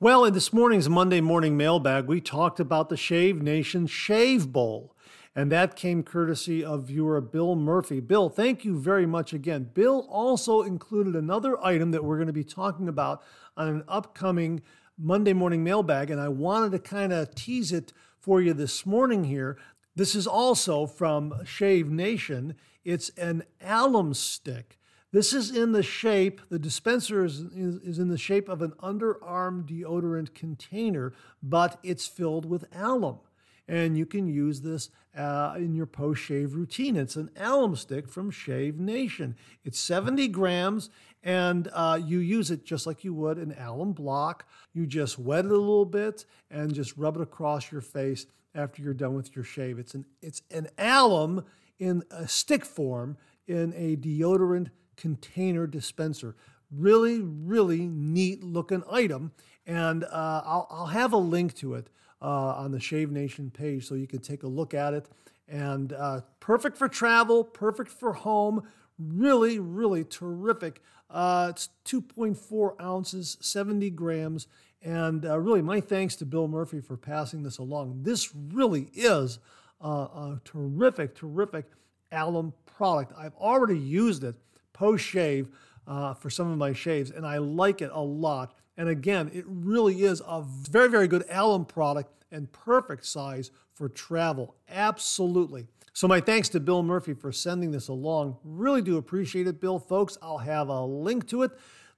Well, 0.00 0.24
in 0.24 0.34
this 0.34 0.52
morning's 0.52 0.88
Monday 0.88 1.20
morning 1.20 1.56
mailbag, 1.56 2.06
we 2.06 2.20
talked 2.20 2.60
about 2.60 2.88
the 2.88 2.96
Shave 2.96 3.40
Nation 3.40 3.86
Shave 3.86 4.52
Bowl. 4.52 4.94
And 5.36 5.52
that 5.52 5.76
came 5.76 6.02
courtesy 6.02 6.64
of 6.64 6.84
viewer 6.84 7.20
Bill 7.20 7.54
Murphy. 7.54 8.00
Bill, 8.00 8.30
thank 8.30 8.64
you 8.64 8.78
very 8.78 9.04
much 9.04 9.34
again. 9.34 9.70
Bill 9.74 10.06
also 10.10 10.62
included 10.62 11.14
another 11.14 11.62
item 11.62 11.90
that 11.90 12.02
we're 12.02 12.16
going 12.16 12.26
to 12.26 12.32
be 12.32 12.42
talking 12.42 12.88
about 12.88 13.22
on 13.54 13.68
an 13.68 13.84
upcoming 13.86 14.62
Monday 14.98 15.32
morning 15.32 15.62
mailbag, 15.62 16.10
and 16.10 16.20
I 16.20 16.28
wanted 16.28 16.72
to 16.72 16.78
kind 16.78 17.12
of 17.12 17.34
tease 17.34 17.72
it 17.72 17.92
for 18.18 18.40
you 18.40 18.54
this 18.54 18.86
morning 18.86 19.24
here. 19.24 19.58
This 19.94 20.14
is 20.14 20.26
also 20.26 20.86
from 20.86 21.44
Shave 21.44 21.90
Nation. 21.90 22.54
It's 22.84 23.10
an 23.10 23.44
alum 23.60 24.14
stick. 24.14 24.78
This 25.12 25.32
is 25.32 25.54
in 25.54 25.72
the 25.72 25.82
shape, 25.82 26.40
the 26.48 26.58
dispenser 26.58 27.24
is, 27.24 27.40
is, 27.40 27.76
is, 27.76 27.98
in 27.98 28.08
the 28.08 28.18
shape 28.18 28.48
of 28.48 28.60
an 28.60 28.72
underarm 28.82 29.66
deodorant 29.66 30.34
container, 30.34 31.12
but 31.42 31.78
it's 31.82 32.06
filled 32.06 32.44
with 32.44 32.66
alum. 32.74 33.20
and 33.68 33.96
you 33.96 34.06
can 34.06 34.26
use 34.26 34.60
this 34.60 34.90
uh, 35.16 35.54
in 35.56 35.74
your 35.74 35.86
post 35.86 36.22
shave 36.22 36.54
routine. 36.54 36.96
It's 36.96 37.16
an 37.16 37.30
alum 37.36 37.76
stick 37.76 38.08
from 38.08 38.30
Shave 38.30 38.78
Nation. 38.78 39.36
It's 39.64 39.78
70 39.78 40.28
grams, 40.28 40.90
and 41.22 41.68
uh, 41.72 41.98
you 42.02 42.18
use 42.18 42.50
it 42.50 42.64
just 42.64 42.86
like 42.86 43.04
you 43.04 43.14
would 43.14 43.38
an 43.38 43.54
alum 43.58 43.92
block. 43.92 44.46
You 44.72 44.86
just 44.86 45.18
wet 45.18 45.44
it 45.44 45.50
a 45.50 45.56
little 45.56 45.84
bit 45.84 46.24
and 46.50 46.74
just 46.74 46.96
rub 46.96 47.16
it 47.16 47.22
across 47.22 47.72
your 47.72 47.80
face 47.80 48.26
after 48.54 48.82
you're 48.82 48.94
done 48.94 49.14
with 49.14 49.34
your 49.34 49.44
shave. 49.44 49.78
It's 49.78 49.94
an 49.94 50.06
it's 50.22 50.42
an 50.50 50.68
alum 50.78 51.44
in 51.78 52.02
a 52.10 52.26
stick 52.26 52.64
form 52.64 53.16
in 53.46 53.72
a 53.76 53.96
deodorant 53.96 54.68
container 54.96 55.66
dispenser. 55.66 56.36
Really, 56.70 57.20
really 57.20 57.86
neat 57.86 58.42
looking 58.42 58.82
item. 58.90 59.32
And 59.66 60.04
uh, 60.04 60.42
I'll, 60.44 60.66
I'll 60.70 60.86
have 60.86 61.12
a 61.12 61.18
link 61.18 61.54
to 61.56 61.74
it 61.74 61.88
uh, 62.20 62.54
on 62.56 62.72
the 62.72 62.80
Shave 62.80 63.10
Nation 63.10 63.50
page 63.50 63.86
so 63.86 63.94
you 63.94 64.06
can 64.06 64.20
take 64.20 64.42
a 64.42 64.48
look 64.48 64.74
at 64.74 64.94
it. 64.94 65.08
And 65.48 65.92
uh, 65.92 66.22
perfect 66.40 66.76
for 66.76 66.88
travel, 66.88 67.44
perfect 67.44 67.90
for 67.90 68.12
home. 68.12 68.66
Really, 68.98 69.58
really 69.58 70.04
terrific. 70.04 70.82
Uh, 71.10 71.48
it's 71.50 71.68
2.4 71.84 72.80
ounces, 72.80 73.36
70 73.40 73.90
grams. 73.90 74.48
And 74.82 75.24
uh, 75.24 75.38
really, 75.38 75.62
my 75.62 75.80
thanks 75.80 76.16
to 76.16 76.26
Bill 76.26 76.48
Murphy 76.48 76.80
for 76.80 76.96
passing 76.96 77.42
this 77.42 77.58
along. 77.58 78.02
This 78.02 78.34
really 78.34 78.90
is 78.94 79.38
a, 79.80 79.88
a 79.88 80.40
terrific, 80.44 81.14
terrific 81.14 81.66
alum 82.12 82.52
product. 82.66 83.12
I've 83.16 83.34
already 83.34 83.78
used 83.78 84.24
it 84.24 84.36
post 84.72 85.04
shave 85.04 85.48
uh, 85.86 86.14
for 86.14 86.30
some 86.30 86.50
of 86.50 86.58
my 86.58 86.72
shaves, 86.72 87.10
and 87.10 87.26
I 87.26 87.38
like 87.38 87.80
it 87.80 87.90
a 87.92 88.00
lot. 88.00 88.54
And 88.76 88.88
again, 88.88 89.30
it 89.32 89.44
really 89.48 90.02
is 90.02 90.20
a 90.26 90.42
very, 90.42 90.88
very 90.88 91.08
good 91.08 91.24
alum 91.30 91.64
product 91.64 92.24
and 92.30 92.50
perfect 92.52 93.06
size 93.06 93.50
for 93.72 93.88
travel. 93.88 94.54
Absolutely. 94.68 95.66
So, 95.96 96.06
my 96.06 96.20
thanks 96.20 96.48
to 96.50 96.60
Bill 96.60 96.82
Murphy 96.82 97.14
for 97.14 97.32
sending 97.32 97.70
this 97.70 97.88
along. 97.88 98.36
Really 98.44 98.82
do 98.82 98.98
appreciate 98.98 99.46
it, 99.46 99.62
Bill. 99.62 99.78
Folks, 99.78 100.18
I'll 100.20 100.36
have 100.36 100.68
a 100.68 100.84
link 100.84 101.26
to 101.28 101.42
it. 101.42 101.52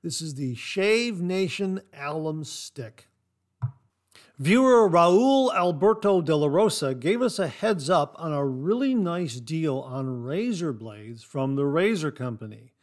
This 0.04 0.20
is 0.20 0.36
the 0.36 0.54
Shave 0.54 1.20
Nation 1.20 1.80
Alum 1.92 2.44
Stick. 2.44 3.08
Viewer 4.38 4.88
Raul 4.88 5.52
Alberto 5.52 6.20
de 6.20 6.36
la 6.36 6.46
Rosa 6.46 6.94
gave 6.94 7.20
us 7.20 7.40
a 7.40 7.48
heads 7.48 7.90
up 7.90 8.14
on 8.20 8.32
a 8.32 8.46
really 8.46 8.94
nice 8.94 9.40
deal 9.40 9.80
on 9.80 10.22
razor 10.22 10.72
blades 10.72 11.24
from 11.24 11.56
the 11.56 11.66
Razor 11.66 12.12
Company. 12.12 12.74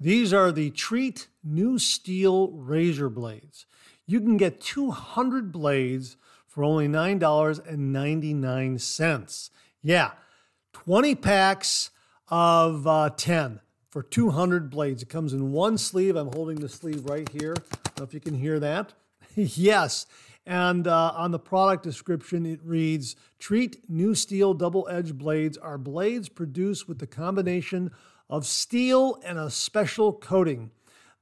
These 0.00 0.32
are 0.32 0.50
the 0.50 0.72
Treet 0.72 1.28
New 1.44 1.78
Steel 1.78 2.50
razor 2.50 3.08
blades. 3.08 3.64
You 4.06 4.20
can 4.20 4.36
get 4.36 4.60
200 4.60 5.52
blades 5.52 6.16
for 6.48 6.64
only 6.64 6.88
$9.99. 6.88 9.50
Yeah, 9.80 10.10
20 10.88 11.16
packs 11.16 11.90
of 12.28 12.86
uh, 12.86 13.10
10 13.14 13.60
for 13.90 14.02
200 14.02 14.70
blades. 14.70 15.02
It 15.02 15.10
comes 15.10 15.34
in 15.34 15.52
one 15.52 15.76
sleeve. 15.76 16.16
I'm 16.16 16.32
holding 16.32 16.60
the 16.60 16.68
sleeve 16.70 17.04
right 17.04 17.28
here. 17.28 17.54
I 17.98 18.04
if 18.04 18.14
you 18.14 18.20
can 18.20 18.32
hear 18.32 18.58
that. 18.58 18.94
yes. 19.34 20.06
And 20.46 20.86
uh, 20.86 21.12
on 21.14 21.30
the 21.30 21.38
product 21.38 21.82
description, 21.82 22.46
it 22.46 22.60
reads 22.64 23.16
Treet 23.38 23.76
new 23.86 24.14
steel 24.14 24.54
double 24.54 24.88
edged 24.90 25.18
blades 25.18 25.58
are 25.58 25.76
blades 25.76 26.30
produced 26.30 26.88
with 26.88 27.00
the 27.00 27.06
combination 27.06 27.90
of 28.30 28.46
steel 28.46 29.20
and 29.26 29.38
a 29.38 29.50
special 29.50 30.14
coating. 30.14 30.70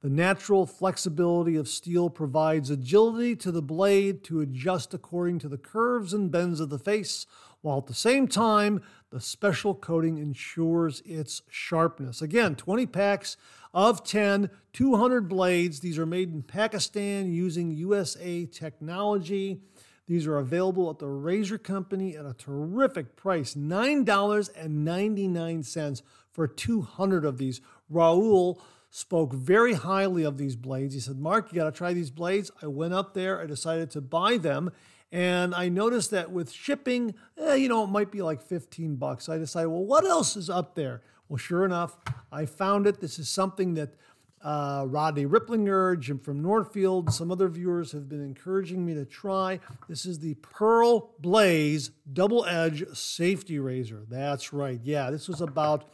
The 0.01 0.11
natural 0.11 0.67
flexibility 0.67 1.57
of 1.57 1.67
steel 1.67 2.09
provides 2.09 2.71
agility 2.71 3.35
to 3.35 3.51
the 3.51 3.63
blade 3.63 4.23
to 4.25 4.41
adjust 4.41 4.95
according 4.95 5.41
to 5.41 5.49
the 5.49 5.59
curves 5.59 6.15
and 6.15 6.31
bends 6.31 6.61
of 6.61 6.69
the 6.69 6.79
face, 6.79 7.27
while 7.67 7.79
at 7.79 7.87
the 7.87 7.95
same 7.95 8.29
time, 8.29 8.81
the 9.11 9.21
special 9.21 9.75
coating 9.75 10.19
ensures 10.19 11.03
its 11.05 11.43
sharpness. 11.51 12.23
Again, 12.23 12.55
20 12.55 12.87
packs 12.87 13.37
of 13.75 14.05
10, 14.05 14.51
200 14.73 15.29
blades. 15.29 15.81
These 15.81 15.99
are 15.99 16.07
made 16.07 16.33
in 16.33 16.45
Pakistan 16.45 17.33
using 17.33 17.73
USA 17.73 18.47
technology. 18.47 19.63
These 20.07 20.29
are 20.29 20.39
available 20.39 20.89
at 20.91 21.01
the 21.01 21.09
Razor 21.09 21.59
Company 21.59 22.17
at 22.17 22.25
a 22.25 22.35
terrific 22.35 23.17
price 23.17 23.57
$9.99 23.57 26.03
for 26.31 26.47
200 26.47 27.25
of 27.25 27.39
these. 27.39 27.61
Raul 27.93 28.61
spoke 28.91 29.33
very 29.33 29.73
highly 29.73 30.23
of 30.23 30.39
these 30.39 30.55
blades. 30.55 30.95
He 30.95 31.01
said, 31.01 31.19
Mark, 31.19 31.53
you 31.53 31.57
got 31.57 31.65
to 31.65 31.73
try 31.73 31.93
these 31.93 32.13
blades. 32.13 32.53
I 32.63 32.69
went 32.69 32.95
up 32.95 33.15
there, 33.15 33.41
I 33.41 33.47
decided 33.47 33.91
to 33.91 34.01
buy 34.01 34.37
them. 34.37 34.71
And 35.17 35.55
I 35.55 35.71
noticed 35.71 36.11
that 36.11 36.31
with 36.31 36.53
shipping, 36.53 37.15
eh, 37.39 37.55
you 37.55 37.71
know, 37.71 37.85
it 37.85 37.87
might 37.87 38.13
be 38.13 38.21
like 38.21 38.43
15 38.43 38.97
bucks. 38.97 39.31
I 39.31 39.39
decided, 39.39 39.69
well, 39.69 39.87
what 39.87 40.05
else 40.05 40.37
is 40.37 40.51
up 40.51 40.75
there? 40.75 41.01
Well, 41.31 41.39
sure 41.39 41.65
enough, 41.65 41.97
I 42.31 42.45
found 42.45 42.87
it. 42.87 43.01
This 43.01 43.19
is 43.19 43.27
something 43.31 43.73
that 43.75 43.95
uh, 44.43 44.85
Rodney 44.87 45.25
Ripplinger, 45.25 45.99
Jim 45.99 46.19
from 46.19 46.43
Northfield, 46.43 47.15
some 47.15 47.33
other 47.33 47.49
viewers 47.49 47.93
have 47.93 48.11
been 48.11 48.23
encouraging 48.23 48.85
me 48.85 48.93
to 48.93 49.07
try. 49.07 49.59
This 49.89 50.05
is 50.05 50.19
the 50.19 50.35
Pearl 50.35 51.15
Blaze 51.19 51.93
Double 52.13 52.45
Edge 52.45 52.85
Safety 52.93 53.59
Razor. 53.59 54.03
That's 54.11 54.53
right. 54.53 54.81
Yeah, 54.85 55.11
this 55.11 55.29
was 55.29 55.41
about 55.41 55.89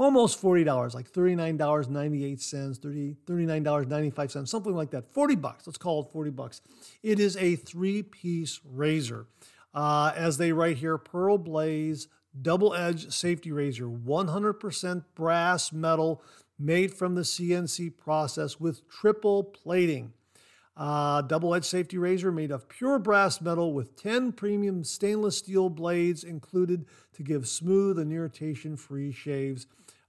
almost 0.00 0.40
$40, 0.40 0.94
like 0.94 1.12
$39.98, 1.12 2.78
30, 2.78 3.16
$39.95, 3.26 4.48
something 4.48 4.74
like 4.74 4.90
that. 4.92 5.12
40 5.12 5.36
bucks, 5.36 5.66
let's 5.66 5.76
call 5.76 6.02
it 6.02 6.10
40 6.10 6.30
bucks. 6.30 6.62
It 7.02 7.20
is 7.20 7.36
a 7.36 7.56
three-piece 7.56 8.60
razor. 8.64 9.26
Uh, 9.74 10.12
as 10.16 10.38
they 10.38 10.52
write 10.52 10.78
here, 10.78 10.96
Pearl 10.96 11.36
Blaze 11.36 12.08
double 12.40 12.72
edge 12.74 13.12
safety 13.12 13.52
razor, 13.52 13.88
100% 13.88 15.04
brass 15.14 15.70
metal 15.70 16.22
made 16.58 16.94
from 16.94 17.14
the 17.14 17.22
CNC 17.22 17.98
process 17.98 18.58
with 18.58 18.88
triple 18.88 19.44
plating. 19.44 20.14
Uh, 20.80 21.20
double 21.20 21.54
edged 21.54 21.66
safety 21.66 21.98
razor 21.98 22.32
made 22.32 22.50
of 22.50 22.66
pure 22.66 22.98
brass 22.98 23.42
metal 23.42 23.74
with 23.74 23.94
10 23.96 24.32
premium 24.32 24.82
stainless 24.82 25.36
steel 25.36 25.68
blades 25.68 26.24
included 26.24 26.86
to 27.12 27.22
give 27.22 27.46
smooth 27.46 27.98
and 27.98 28.10
irritation 28.10 28.78
free 28.78 29.12
shaves. 29.12 29.66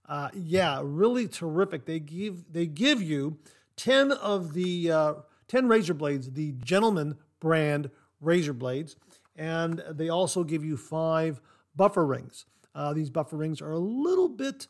Uh, 0.08 0.30
yeah, 0.34 0.80
really 0.82 1.28
terrific. 1.28 1.86
They 1.86 2.00
give 2.00 2.54
they 2.54 2.68
give 2.68 3.02
you 3.02 3.38
10 3.76 4.14
of 4.14 4.54
the 4.54 4.90
uh, 4.90 5.14
10 5.50 5.68
razor 5.68 5.94
blades, 5.94 6.32
the 6.32 6.54
Gentleman 6.54 7.18
brand 7.42 7.92
razor 8.22 8.54
blades, 8.54 8.96
and 9.36 9.84
they 9.90 10.08
also 10.08 10.46
give 10.46 10.64
you 10.64 10.78
five 10.78 11.42
buffer 11.76 12.06
rings. 12.06 12.46
Uh, 12.74 12.94
these 12.94 13.10
buffer 13.10 13.36
rings 13.36 13.62
are 13.62 13.74
a 13.74 13.78
little 13.80 14.30
bit 14.30 14.68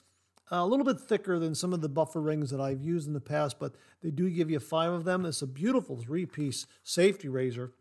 a 0.51 0.65
little 0.65 0.85
bit 0.85 0.99
thicker 0.99 1.39
than 1.39 1.55
some 1.55 1.73
of 1.73 1.81
the 1.81 1.89
buffer 1.89 2.21
rings 2.21 2.49
that 2.51 2.59
I've 2.59 2.81
used 2.81 3.07
in 3.07 3.13
the 3.13 3.21
past, 3.21 3.57
but 3.57 3.73
they 4.03 4.11
do 4.11 4.29
give 4.29 4.51
you 4.51 4.59
five 4.59 4.91
of 4.91 5.05
them. 5.05 5.25
It's 5.25 5.41
a 5.41 5.47
beautiful 5.47 5.97
three-piece 5.97 6.67
safety 6.83 7.29
razor. 7.29 7.71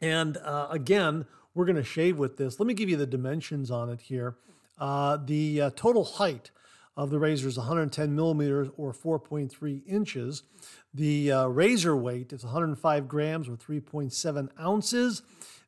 And 0.00 0.36
uh, 0.38 0.68
again, 0.70 1.26
we're 1.54 1.64
going 1.64 1.76
to 1.76 1.84
shave 1.84 2.18
with 2.18 2.36
this. 2.36 2.58
Let 2.58 2.66
me 2.66 2.74
give 2.74 2.88
you 2.88 2.96
the 2.96 3.06
dimensions 3.06 3.70
on 3.70 3.90
it 3.90 4.00
here. 4.02 4.36
Uh, 4.78 5.18
the 5.22 5.60
uh, 5.60 5.70
total 5.76 6.04
height 6.04 6.50
of 6.96 7.10
the 7.10 7.18
razor 7.18 7.48
is 7.48 7.56
110 7.56 8.14
millimeters 8.14 8.68
or 8.76 8.92
4.3 8.92 9.82
inches. 9.86 10.42
The 10.92 11.32
uh, 11.32 11.46
razor 11.46 11.96
weight 11.96 12.32
is 12.32 12.44
105 12.44 13.08
grams 13.08 13.48
or 13.48 13.56
3.7 13.56 14.48
ounces. 14.60 15.22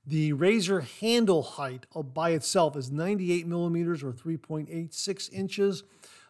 The 0.06 0.34
razor 0.34 0.80
handle 0.80 1.42
height 1.42 1.86
by 2.12 2.30
itself 2.30 2.76
is 2.76 2.90
98 2.90 3.46
millimeters 3.46 4.02
or 4.02 4.12
3.86 4.12 5.32
inches. 5.32 5.82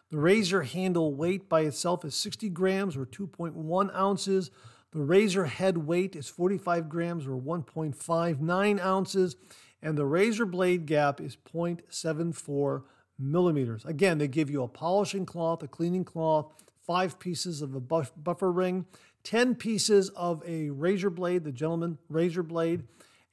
The 0.09 0.17
razor 0.17 0.63
handle 0.63 1.13
weight 1.13 1.49
by 1.49 1.61
itself 1.61 2.05
is 2.05 2.15
60 2.15 2.49
grams 2.49 2.95
or 2.95 3.05
2.1 3.05 3.93
ounces. 3.93 4.51
The 4.91 5.01
razor 5.01 5.45
head 5.45 5.79
weight 5.79 6.15
is 6.15 6.29
45 6.29 6.87
grams 6.87 7.27
or 7.27 7.37
1.59 7.37 8.79
ounces. 8.79 9.35
And 9.81 9.97
the 9.97 10.05
razor 10.05 10.45
blade 10.45 10.85
gap 10.85 11.19
is 11.19 11.35
0.74 11.35 12.83
millimeters. 13.19 13.83
Again, 13.83 14.19
they 14.19 14.29
give 14.29 14.49
you 14.49 14.63
a 14.63 14.69
polishing 14.69 15.25
cloth, 15.25 15.63
a 15.63 15.67
cleaning 15.67 16.05
cloth, 16.05 16.53
five 16.85 17.19
pieces 17.19 17.61
of 17.61 17.75
a 17.75 17.81
buff- 17.81 18.13
buffer 18.15 18.51
ring, 18.51 18.85
10 19.23 19.55
pieces 19.55 20.09
of 20.09 20.41
a 20.47 20.69
razor 20.69 21.09
blade, 21.09 21.43
the 21.43 21.51
gentleman 21.51 21.97
razor 22.09 22.43
blade, 22.43 22.83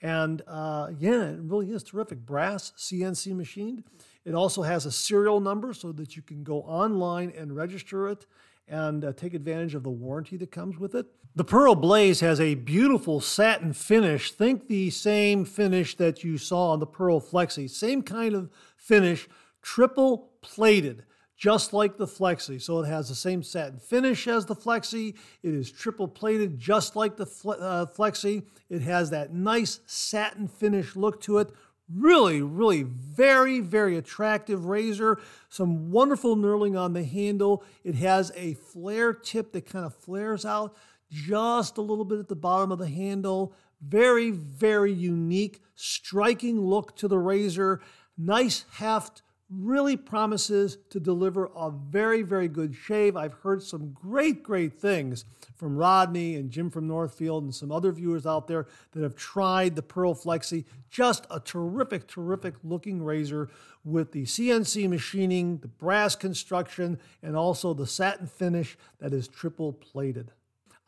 and 0.02 0.42
uh, 0.48 0.90
yeah, 0.98 1.30
it 1.30 1.38
really 1.40 1.70
is 1.70 1.84
terrific. 1.84 2.26
Brass 2.26 2.72
CNC 2.76 3.34
machined. 3.36 3.84
It 4.24 4.34
also 4.34 4.62
has 4.62 4.84
a 4.84 4.92
serial 4.92 5.40
number 5.40 5.72
so 5.72 5.92
that 5.92 6.16
you 6.16 6.22
can 6.22 6.42
go 6.42 6.62
online 6.62 7.32
and 7.36 7.54
register 7.56 8.08
it 8.08 8.26
and 8.68 9.04
uh, 9.04 9.12
take 9.12 9.34
advantage 9.34 9.74
of 9.74 9.84
the 9.84 9.90
warranty 9.90 10.36
that 10.36 10.50
comes 10.50 10.78
with 10.78 10.94
it. 10.94 11.06
The 11.34 11.44
Pearl 11.44 11.74
Blaze 11.74 12.20
has 12.20 12.40
a 12.40 12.54
beautiful 12.54 13.20
satin 13.20 13.72
finish. 13.72 14.32
Think 14.32 14.68
the 14.68 14.90
same 14.90 15.44
finish 15.44 15.96
that 15.96 16.22
you 16.22 16.36
saw 16.36 16.70
on 16.70 16.80
the 16.80 16.86
Pearl 16.86 17.20
Flexi. 17.20 17.70
Same 17.70 18.02
kind 18.02 18.34
of 18.34 18.50
finish, 18.76 19.28
triple 19.62 20.30
plated. 20.42 21.04
Just 21.36 21.72
like 21.72 21.96
the 21.96 22.06
Flexi. 22.06 22.60
So 22.60 22.80
it 22.80 22.86
has 22.86 23.08
the 23.08 23.14
same 23.14 23.42
satin 23.42 23.78
finish 23.78 24.28
as 24.28 24.46
the 24.46 24.54
Flexi. 24.54 25.14
It 25.42 25.54
is 25.54 25.70
triple 25.70 26.08
plated, 26.08 26.58
just 26.58 26.94
like 26.96 27.16
the 27.16 27.24
uh, 27.24 27.86
Flexi. 27.86 28.44
It 28.70 28.82
has 28.82 29.10
that 29.10 29.32
nice 29.32 29.80
satin 29.86 30.48
finish 30.48 30.94
look 30.94 31.20
to 31.22 31.38
it. 31.38 31.50
Really, 31.92 32.40
really 32.40 32.84
very, 32.84 33.60
very 33.60 33.96
attractive 33.96 34.66
razor. 34.66 35.20
Some 35.48 35.90
wonderful 35.90 36.36
knurling 36.36 36.78
on 36.78 36.92
the 36.92 37.04
handle. 37.04 37.64
It 37.84 37.96
has 37.96 38.32
a 38.36 38.54
flare 38.54 39.12
tip 39.12 39.52
that 39.52 39.66
kind 39.66 39.84
of 39.84 39.94
flares 39.94 40.44
out 40.44 40.74
just 41.10 41.76
a 41.76 41.82
little 41.82 42.06
bit 42.06 42.18
at 42.18 42.28
the 42.28 42.36
bottom 42.36 42.72
of 42.72 42.78
the 42.78 42.88
handle. 42.88 43.52
Very, 43.82 44.30
very 44.30 44.92
unique, 44.92 45.60
striking 45.74 46.60
look 46.60 46.96
to 46.96 47.08
the 47.08 47.18
razor. 47.18 47.80
Nice 48.16 48.64
heft 48.74 49.22
really 49.54 49.96
promises 49.96 50.78
to 50.90 50.98
deliver 50.98 51.50
a 51.54 51.70
very, 51.70 52.22
very 52.22 52.48
good 52.48 52.74
shave. 52.74 53.16
I've 53.16 53.34
heard 53.34 53.62
some 53.62 53.92
great, 53.92 54.42
great 54.42 54.80
things 54.80 55.24
from 55.56 55.76
Rodney 55.76 56.36
and 56.36 56.50
Jim 56.50 56.70
from 56.70 56.86
Northfield 56.86 57.44
and 57.44 57.54
some 57.54 57.70
other 57.70 57.92
viewers 57.92 58.26
out 58.26 58.46
there 58.46 58.66
that 58.92 59.02
have 59.02 59.14
tried 59.14 59.76
the 59.76 59.82
Pearl 59.82 60.14
Flexi. 60.14 60.64
Just 60.90 61.26
a 61.30 61.38
terrific, 61.38 62.06
terrific 62.06 62.54
looking 62.64 63.02
razor 63.02 63.48
with 63.84 64.12
the 64.12 64.24
CNC 64.24 64.88
machining, 64.88 65.58
the 65.58 65.68
brass 65.68 66.16
construction, 66.16 66.98
and 67.22 67.36
also 67.36 67.74
the 67.74 67.86
satin 67.86 68.26
finish 68.26 68.76
that 68.98 69.12
is 69.12 69.28
triple 69.28 69.72
plated. 69.72 70.30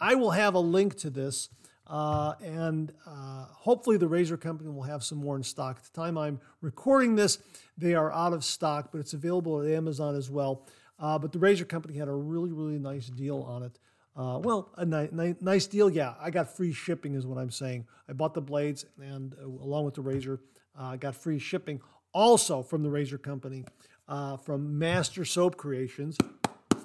I 0.00 0.14
will 0.14 0.32
have 0.32 0.54
a 0.54 0.60
link 0.60 0.96
to 0.98 1.10
this 1.10 1.48
uh, 1.86 2.34
and 2.42 2.92
uh, 3.06 3.44
hopefully, 3.50 3.96
the 3.96 4.08
Razor 4.08 4.36
Company 4.36 4.70
will 4.70 4.82
have 4.82 5.04
some 5.04 5.18
more 5.18 5.36
in 5.36 5.42
stock. 5.42 5.76
At 5.78 5.84
the 5.84 6.00
time 6.00 6.16
I'm 6.16 6.40
recording 6.62 7.14
this, 7.14 7.38
they 7.76 7.94
are 7.94 8.10
out 8.12 8.32
of 8.32 8.42
stock, 8.42 8.88
but 8.90 9.00
it's 9.00 9.12
available 9.12 9.60
at 9.60 9.70
Amazon 9.70 10.16
as 10.16 10.30
well. 10.30 10.66
Uh, 10.98 11.18
but 11.18 11.32
the 11.32 11.38
Razor 11.38 11.66
Company 11.66 11.98
had 11.98 12.08
a 12.08 12.14
really, 12.14 12.52
really 12.52 12.78
nice 12.78 13.08
deal 13.08 13.42
on 13.42 13.64
it. 13.64 13.78
Uh, 14.16 14.38
well, 14.42 14.70
a 14.76 14.86
ni- 14.86 15.08
ni- 15.12 15.34
nice 15.40 15.66
deal, 15.66 15.90
yeah. 15.90 16.14
I 16.20 16.30
got 16.30 16.56
free 16.56 16.72
shipping, 16.72 17.14
is 17.14 17.26
what 17.26 17.36
I'm 17.36 17.50
saying. 17.50 17.86
I 18.08 18.12
bought 18.12 18.32
the 18.32 18.40
blades, 18.40 18.86
and 18.98 19.34
uh, 19.34 19.46
along 19.46 19.84
with 19.84 19.94
the 19.94 20.02
Razor, 20.02 20.40
uh, 20.78 20.84
I 20.84 20.96
got 20.96 21.16
free 21.16 21.38
shipping 21.38 21.80
also 22.12 22.62
from 22.62 22.82
the 22.82 22.90
Razor 22.90 23.18
Company, 23.18 23.64
from 24.44 24.78
Master 24.78 25.24
Soap 25.24 25.56
Creations, 25.56 26.16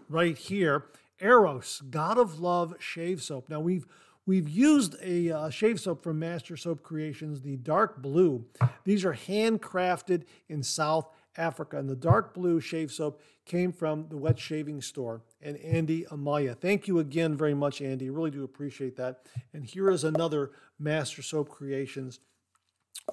right 0.10 0.38
here. 0.38 0.86
Eros, 1.22 1.82
God 1.90 2.18
of 2.18 2.40
Love 2.40 2.76
Shave 2.80 3.22
Soap. 3.22 3.50
Now, 3.50 3.60
we've 3.60 3.86
We've 4.30 4.48
used 4.48 4.96
a 5.02 5.32
uh, 5.32 5.50
shave 5.50 5.80
soap 5.80 6.04
from 6.04 6.20
Master 6.20 6.56
Soap 6.56 6.84
Creations, 6.84 7.42
the 7.42 7.56
dark 7.56 8.00
blue. 8.00 8.46
These 8.84 9.04
are 9.04 9.16
handcrafted 9.16 10.26
in 10.48 10.62
South 10.62 11.10
Africa. 11.36 11.80
And 11.80 11.90
the 11.90 11.96
dark 11.96 12.36
blue 12.36 12.62
shave 12.62 12.92
soap 12.92 13.24
came 13.46 13.72
from 13.72 14.06
the 14.10 14.18
wet 14.18 14.38
shaving 14.38 14.84
store 14.84 15.24
and 15.42 15.58
Andy 15.58 16.06
Amaya. 16.12 16.56
Thank 16.56 16.88
you 16.88 17.00
again 17.00 17.36
very 17.36 17.56
much, 17.56 17.82
Andy. 17.82 18.12
Really 18.12 18.30
do 18.30 18.44
appreciate 18.44 18.96
that. 18.98 19.26
And 19.52 19.66
here 19.66 19.90
is 19.90 20.04
another 20.04 20.52
Master 20.78 21.24
Soap 21.24 21.50
Creations 21.50 22.20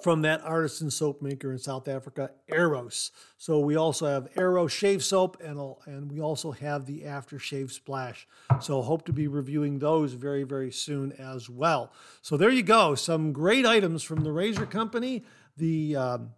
from 0.03 0.23
that 0.23 0.43
artisan 0.45 0.91
soap 0.91 1.23
maker 1.23 1.53
in 1.53 1.59
South 1.59 1.89
Africa, 1.89 2.31
Eros. 2.49 3.13
So 3.39 3.61
we 3.61 3.77
also 3.77 4.07
have 4.07 4.29
Eros 4.37 4.73
shave 4.73 5.03
soap 5.03 5.39
and, 5.43 5.59
and 5.87 6.11
we 6.11 6.21
also 6.21 6.53
have 6.53 6.87
the 6.87 7.03
aftershave 7.03 7.71
splash. 7.71 8.27
So 8.61 8.83
hope 8.83 9.07
to 9.07 9.13
be 9.13 9.27
reviewing 9.27 9.79
those 9.79 10.13
very, 10.13 10.43
very 10.43 10.71
soon 10.71 11.13
as 11.13 11.49
well. 11.49 11.93
So 12.21 12.37
there 12.37 12.51
you 12.51 12.63
go. 12.63 12.95
Some 12.95 13.33
great 13.33 13.65
items 13.65 14.03
from 14.03 14.23
the 14.23 14.33
Razor 14.33 14.67
Company. 14.67 15.25
The, 15.57 15.97
um, 15.97 16.31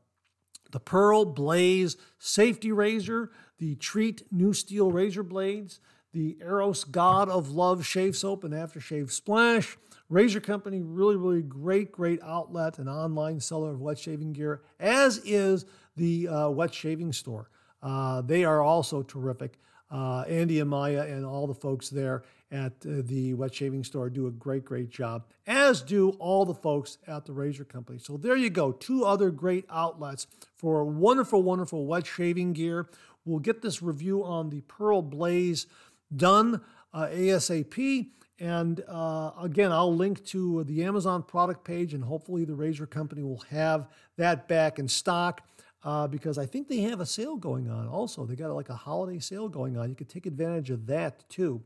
the 0.71 0.81
Pearl 0.81 1.25
Blaze 1.25 1.97
Safety 2.19 2.73
Razor, 2.73 3.31
the 3.59 3.77
Treet 3.77 4.23
New 4.31 4.53
Steel 4.53 4.93
Razor 4.93 5.23
Blades, 5.23 5.81
the 6.13 6.37
Eros 6.41 6.85
God 6.85 7.29
of 7.29 7.51
Love 7.51 7.85
Shave 7.85 8.17
Soap 8.17 8.45
and 8.45 8.55
Aftershave 8.55 9.11
Splash, 9.11 9.77
Razor 10.11 10.41
Company, 10.41 10.81
really, 10.81 11.17
really 11.17 11.43
great, 11.43 11.93
great 11.93 12.21
outlet 12.23 12.79
and 12.79 12.89
online 12.89 13.41
seller 13.41 13.71
of 13.71 13.81
wet 13.81 13.99
shaving 13.99 14.33
gear, 14.33 14.63
as 14.81 15.19
is 15.19 15.67
the 15.97 16.29
uh, 16.29 16.49
wet 16.49 16.73
shaving 16.73 17.13
store. 17.13 17.51
Uh, 17.83 18.23
they 18.23 18.45
are 18.45 18.63
also 18.63 19.03
terrific. 19.03 19.59
Uh, 19.91 20.23
Andy 20.29 20.61
and 20.61 20.69
Maya 20.69 21.07
and 21.09 21.25
all 21.25 21.47
the 21.47 21.55
folks 21.55 21.89
there 21.89 22.23
at 22.51 22.73
uh, 22.87 23.03
the 23.05 23.35
wet 23.35 23.55
shaving 23.55 23.85
store 23.85 24.11
do 24.11 24.27
a 24.27 24.31
great, 24.31 24.65
great 24.65 24.91
job, 24.91 25.25
as 25.47 25.83
do 25.83 26.11
all 26.19 26.45
the 26.45 26.55
folks 26.55 26.99
at 27.07 27.25
the 27.25 27.33
Razor 27.33 27.65
Company. 27.65 27.99
So 27.99 28.17
there 28.17 28.37
you 28.37 28.51
go, 28.51 28.73
two 28.73 29.05
other 29.05 29.31
great 29.31 29.65
outlets 29.71 30.27
for 30.57 30.85
wonderful, 30.85 31.43
wonderful 31.43 31.87
wet 31.87 32.07
shaving 32.07 32.53
gear. 32.53 32.89
We'll 33.25 33.39
get 33.41 33.63
this 33.63 33.83
review 33.83 34.25
on 34.25 34.51
the 34.51 34.63
Pearl 34.63 35.03
Blaze 35.03 35.67
done 36.15 36.63
uh, 36.93 37.07
ASAP. 37.07 38.09
And 38.41 38.85
uh, 38.87 39.33
again, 39.41 39.73
I'll 39.73 39.95
link 39.95 40.25
to 40.27 40.63
the 40.65 40.85
Amazon 40.85 41.23
product 41.23 41.65
page, 41.65 41.95
and 41.95 42.05
hopefully 42.05 42.45
the 42.45 42.55
Razor 42.55 42.87
Company 42.87 43.23
will 43.23 43.43
have 43.51 43.89
that 44.17 44.47
back 44.47 44.79
in 44.79 44.87
stock 44.87 45.43
uh, 45.83 46.07
because 46.07 46.39
I 46.39 46.47
think 46.47 46.69
they 46.69 46.81
have 46.83 47.01
a 47.01 47.07
sale 47.07 47.37
going 47.37 47.69
on 47.69 47.89
also. 47.89 48.25
They 48.25 48.37
got 48.37 48.51
like 48.53 48.69
a 48.69 48.77
holiday 48.77 49.19
sale 49.19 49.49
going 49.49 49.77
on. 49.77 49.89
You 49.89 49.97
could 49.97 50.09
take 50.09 50.27
advantage 50.27 50.71
of 50.71 50.87
that 50.87 51.29
too. 51.29 51.63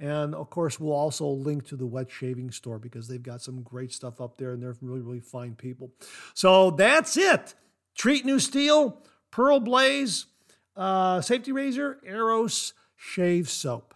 And 0.00 0.34
of 0.34 0.50
course, 0.50 0.80
we'll 0.80 0.92
also 0.92 1.26
link 1.26 1.66
to 1.68 1.76
the 1.76 1.86
wet 1.86 2.10
shaving 2.10 2.50
store 2.50 2.78
because 2.78 3.06
they've 3.06 3.22
got 3.22 3.42
some 3.42 3.62
great 3.62 3.92
stuff 3.92 4.20
up 4.20 4.36
there 4.36 4.52
and 4.52 4.62
they're 4.62 4.74
really, 4.80 5.00
really 5.00 5.20
fine 5.20 5.54
people. 5.54 5.92
So 6.34 6.70
that's 6.72 7.16
it. 7.16 7.54
Treet 7.96 8.24
New 8.24 8.40
Steel, 8.40 9.02
Pearl 9.30 9.60
Blaze, 9.60 10.26
uh, 10.76 11.20
Safety 11.20 11.52
Razor, 11.52 12.00
Eros 12.04 12.74
Shave 12.96 13.48
Soap. 13.48 13.94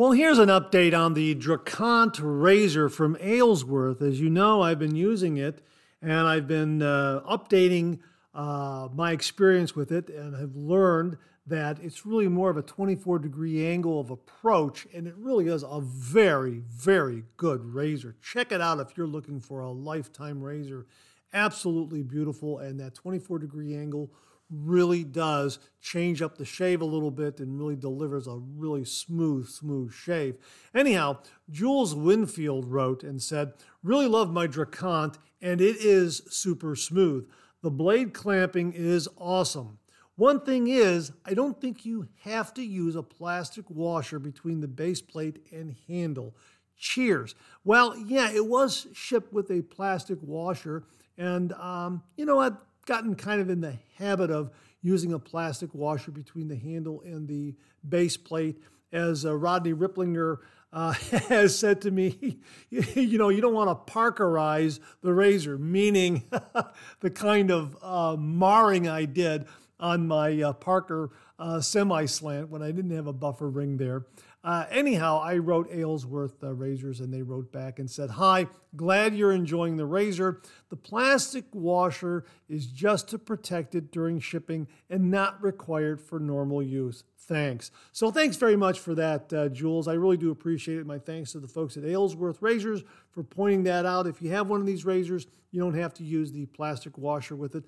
Well, 0.00 0.12
here's 0.12 0.38
an 0.38 0.48
update 0.48 0.98
on 0.98 1.12
the 1.12 1.34
Drakkant 1.34 2.20
razor 2.22 2.88
from 2.88 3.18
Aylesworth. 3.20 4.00
As 4.00 4.18
you 4.18 4.30
know, 4.30 4.62
I've 4.62 4.78
been 4.78 4.96
using 4.96 5.36
it 5.36 5.60
and 6.00 6.26
I've 6.26 6.48
been 6.48 6.80
uh, 6.80 7.20
updating 7.28 7.98
uh, 8.32 8.88
my 8.94 9.12
experience 9.12 9.76
with 9.76 9.92
it 9.92 10.08
and 10.08 10.34
have 10.36 10.56
learned 10.56 11.18
that 11.46 11.80
it's 11.82 12.06
really 12.06 12.28
more 12.28 12.48
of 12.48 12.56
a 12.56 12.62
24 12.62 13.18
degree 13.18 13.66
angle 13.66 14.00
of 14.00 14.08
approach 14.08 14.86
and 14.94 15.06
it 15.06 15.14
really 15.18 15.48
is 15.48 15.62
a 15.62 15.82
very, 15.82 16.62
very 16.70 17.24
good 17.36 17.62
razor. 17.62 18.16
Check 18.22 18.52
it 18.52 18.62
out 18.62 18.80
if 18.80 18.96
you're 18.96 19.06
looking 19.06 19.38
for 19.38 19.60
a 19.60 19.70
lifetime 19.70 20.40
razor. 20.42 20.86
Absolutely 21.34 22.02
beautiful 22.02 22.58
and 22.58 22.80
that 22.80 22.94
24 22.94 23.38
degree 23.38 23.76
angle 23.76 24.10
really 24.50 25.04
does 25.04 25.58
change 25.80 26.20
up 26.20 26.36
the 26.36 26.44
shave 26.44 26.80
a 26.80 26.86
little 26.86 27.10
bit 27.10 27.40
and 27.40 27.58
really 27.58 27.76
delivers 27.76 28.26
a 28.26 28.36
really 28.36 28.84
smooth, 28.84 29.48
smooth 29.48 29.92
shave. 29.92 30.36
Anyhow, 30.74 31.18
Jules 31.48 31.94
Winfield 31.94 32.66
wrote 32.66 33.02
and 33.02 33.22
said, 33.22 33.52
Really 33.82 34.06
love 34.06 34.32
my 34.32 34.46
Drakkant, 34.46 35.16
and 35.40 35.60
it 35.60 35.76
is 35.76 36.22
super 36.28 36.74
smooth. 36.74 37.28
The 37.62 37.70
blade 37.70 38.12
clamping 38.12 38.72
is 38.72 39.08
awesome. 39.16 39.78
One 40.16 40.40
thing 40.40 40.66
is, 40.66 41.12
I 41.24 41.32
don't 41.32 41.58
think 41.60 41.86
you 41.86 42.08
have 42.24 42.52
to 42.54 42.62
use 42.62 42.94
a 42.94 43.02
plastic 43.02 43.64
washer 43.70 44.18
between 44.18 44.60
the 44.60 44.68
base 44.68 45.00
plate 45.00 45.38
and 45.50 45.76
handle. 45.88 46.36
Cheers. 46.76 47.34
Well, 47.64 47.96
yeah, 47.96 48.30
it 48.30 48.46
was 48.46 48.86
shipped 48.92 49.32
with 49.32 49.50
a 49.50 49.62
plastic 49.62 50.18
washer, 50.20 50.84
and 51.16 51.52
um, 51.54 52.02
you 52.16 52.26
know 52.26 52.36
what? 52.36 52.66
Gotten 52.90 53.14
kind 53.14 53.40
of 53.40 53.48
in 53.48 53.60
the 53.60 53.78
habit 53.98 54.32
of 54.32 54.50
using 54.82 55.12
a 55.12 55.18
plastic 55.18 55.72
washer 55.72 56.10
between 56.10 56.48
the 56.48 56.56
handle 56.56 57.00
and 57.02 57.28
the 57.28 57.54
base 57.88 58.16
plate. 58.16 58.60
As 58.92 59.24
uh, 59.24 59.36
Rodney 59.36 59.72
Ripplinger 59.72 60.38
uh, 60.72 60.92
has 61.28 61.56
said 61.56 61.80
to 61.82 61.92
me, 61.92 62.40
you 62.68 63.16
know, 63.16 63.28
you 63.28 63.40
don't 63.40 63.54
want 63.54 63.70
to 63.86 63.92
parkerize 63.92 64.80
the 65.02 65.14
razor, 65.14 65.56
meaning 65.56 66.24
the 67.00 67.10
kind 67.10 67.52
of 67.52 67.76
uh, 67.80 68.16
marring 68.18 68.88
I 68.88 69.04
did 69.04 69.46
on 69.78 70.08
my 70.08 70.42
uh, 70.42 70.52
Parker 70.52 71.10
uh, 71.38 71.60
semi 71.60 72.06
slant 72.06 72.48
when 72.50 72.60
I 72.60 72.72
didn't 72.72 72.90
have 72.90 73.06
a 73.06 73.12
buffer 73.12 73.48
ring 73.48 73.76
there. 73.76 74.04
Uh, 74.42 74.64
anyhow, 74.70 75.20
I 75.22 75.36
wrote 75.36 75.70
Aylesworth 75.70 76.42
uh, 76.42 76.54
Razors 76.54 77.00
and 77.00 77.12
they 77.12 77.20
wrote 77.20 77.52
back 77.52 77.78
and 77.78 77.90
said, 77.90 78.10
Hi, 78.10 78.46
glad 78.74 79.14
you're 79.14 79.32
enjoying 79.32 79.76
the 79.76 79.84
razor. 79.84 80.40
The 80.70 80.76
plastic 80.76 81.44
washer 81.52 82.24
is 82.48 82.66
just 82.66 83.08
to 83.08 83.18
protect 83.18 83.74
it 83.74 83.92
during 83.92 84.18
shipping 84.18 84.66
and 84.88 85.10
not 85.10 85.42
required 85.42 86.00
for 86.00 86.18
normal 86.18 86.62
use. 86.62 87.04
Thanks. 87.18 87.70
So, 87.92 88.10
thanks 88.10 88.36
very 88.36 88.56
much 88.56 88.80
for 88.80 88.94
that, 88.94 89.30
uh, 89.32 89.48
Jules. 89.50 89.86
I 89.86 89.92
really 89.92 90.16
do 90.16 90.30
appreciate 90.30 90.78
it. 90.78 90.86
My 90.86 90.98
thanks 90.98 91.32
to 91.32 91.38
the 91.38 91.46
folks 91.46 91.76
at 91.76 91.84
Aylesworth 91.84 92.40
Razors 92.40 92.82
for 93.10 93.22
pointing 93.22 93.64
that 93.64 93.84
out. 93.84 94.06
If 94.06 94.22
you 94.22 94.30
have 94.30 94.48
one 94.48 94.60
of 94.60 94.66
these 94.66 94.86
razors, 94.86 95.26
you 95.50 95.60
don't 95.60 95.74
have 95.74 95.92
to 95.94 96.04
use 96.04 96.32
the 96.32 96.46
plastic 96.46 96.96
washer 96.96 97.36
with 97.36 97.54
it 97.56 97.64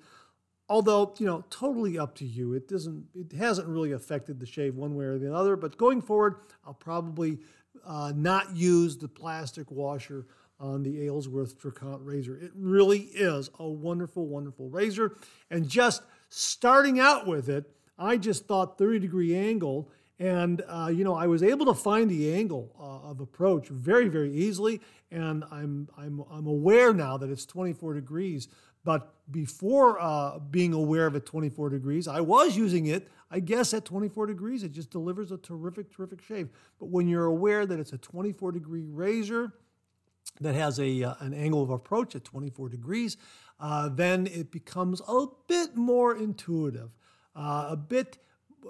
although 0.69 1.13
you 1.17 1.25
know 1.25 1.43
totally 1.49 1.97
up 1.97 2.15
to 2.15 2.25
you 2.25 2.53
it 2.53 2.67
doesn't 2.67 3.05
it 3.15 3.31
hasn't 3.33 3.67
really 3.67 3.91
affected 3.91 4.39
the 4.39 4.45
shave 4.45 4.75
one 4.75 4.95
way 4.95 5.05
or 5.05 5.17
the 5.17 5.33
other 5.33 5.55
but 5.55 5.77
going 5.77 6.01
forward 6.01 6.35
i'll 6.65 6.73
probably 6.73 7.37
uh, 7.85 8.11
not 8.15 8.55
use 8.55 8.97
the 8.97 9.07
plastic 9.07 9.69
washer 9.69 10.25
on 10.59 10.83
the 10.83 11.01
aylesworth 11.03 11.59
drakkant 11.59 11.99
razor 12.01 12.37
it 12.37 12.51
really 12.55 12.99
is 12.99 13.49
a 13.59 13.67
wonderful 13.67 14.27
wonderful 14.27 14.69
razor 14.69 15.17
and 15.51 15.67
just 15.67 16.01
starting 16.29 16.99
out 16.99 17.27
with 17.27 17.49
it 17.49 17.69
I 17.97 18.17
just 18.17 18.47
thought 18.47 18.77
30 18.77 18.99
degree 18.99 19.35
angle. 19.35 19.89
And, 20.19 20.61
uh, 20.67 20.91
you 20.93 21.03
know, 21.03 21.15
I 21.15 21.27
was 21.27 21.43
able 21.43 21.65
to 21.65 21.73
find 21.73 22.09
the 22.09 22.33
angle 22.33 22.71
uh, 22.79 23.09
of 23.09 23.19
approach 23.19 23.67
very, 23.67 24.07
very 24.07 24.31
easily. 24.31 24.81
And 25.11 25.43
I'm, 25.51 25.89
I'm, 25.97 26.23
I'm 26.31 26.47
aware 26.47 26.93
now 26.93 27.17
that 27.17 27.29
it's 27.29 27.45
24 27.45 27.95
degrees. 27.95 28.47
But 28.83 29.12
before 29.31 29.99
uh, 30.01 30.39
being 30.39 30.73
aware 30.73 31.07
of 31.07 31.15
it 31.15 31.25
24 31.25 31.69
degrees, 31.69 32.07
I 32.07 32.21
was 32.21 32.57
using 32.57 32.87
it, 32.87 33.07
I 33.31 33.39
guess, 33.39 33.73
at 33.73 33.85
24 33.85 34.27
degrees. 34.27 34.63
It 34.63 34.71
just 34.71 34.89
delivers 34.89 35.31
a 35.31 35.37
terrific, 35.37 35.95
terrific 35.95 36.21
shave. 36.21 36.49
But 36.79 36.87
when 36.87 37.07
you're 37.07 37.25
aware 37.25 37.65
that 37.65 37.79
it's 37.79 37.93
a 37.93 37.97
24 37.97 38.51
degree 38.51 38.83
razor 38.83 39.53
that 40.41 40.55
has 40.55 40.79
a, 40.79 41.03
uh, 41.03 41.15
an 41.19 41.33
angle 41.33 41.63
of 41.63 41.69
approach 41.69 42.15
at 42.15 42.23
24 42.23 42.69
degrees, 42.69 43.17
uh, 43.59 43.89
then 43.89 44.27
it 44.27 44.51
becomes 44.51 45.01
a 45.07 45.25
bit 45.47 45.75
more 45.75 46.15
intuitive, 46.15 46.89
uh, 47.35 47.67
a 47.69 47.77
bit. 47.77 48.17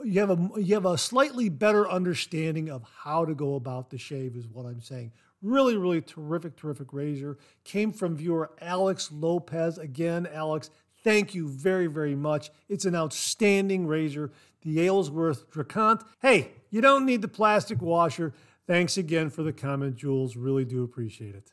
You 0.04 0.20
have 0.22 0.32
a 0.32 0.62
you 0.62 0.74
have 0.74 0.88
a 0.88 0.98
slightly 0.98 1.50
better 1.50 1.88
understanding 1.88 2.70
of 2.70 2.84
how 2.84 3.26
to 3.26 3.36
go 3.36 3.56
about 3.56 3.92
the 3.92 3.98
shave, 3.98 4.36
is 4.36 4.48
what 4.48 4.66
I'm 4.66 4.82
saying. 4.82 5.12
Really, 5.44 5.76
really 5.76 6.02
terrific, 6.02 6.56
terrific 6.56 6.94
razor. 6.94 7.38
Came 7.66 7.92
from 7.92 8.16
viewer 8.16 8.52
Alex 8.62 9.12
Lopez. 9.12 9.78
Again, 9.78 10.26
Alex, 10.34 10.70
thank 11.04 11.36
you 11.36 11.50
very, 11.50 11.88
very 11.88 12.16
much. 12.16 12.50
It's 12.70 12.86
an 12.86 12.96
outstanding 12.96 13.86
razor. 13.86 14.32
The 14.62 14.80
Aylesworth 14.80 15.52
Drakkant. 15.52 16.02
Hey, 16.22 16.54
you 16.70 16.80
don't 16.80 17.06
need 17.06 17.22
the 17.22 17.28
plastic 17.28 17.82
washer. 17.82 18.34
Thanks 18.66 18.96
again 18.96 19.30
for 19.30 19.44
the 19.44 19.52
comment, 19.52 19.98
Jules. 19.98 20.38
Really 20.38 20.64
do 20.64 20.82
appreciate 20.84 21.36
it. 21.36 21.52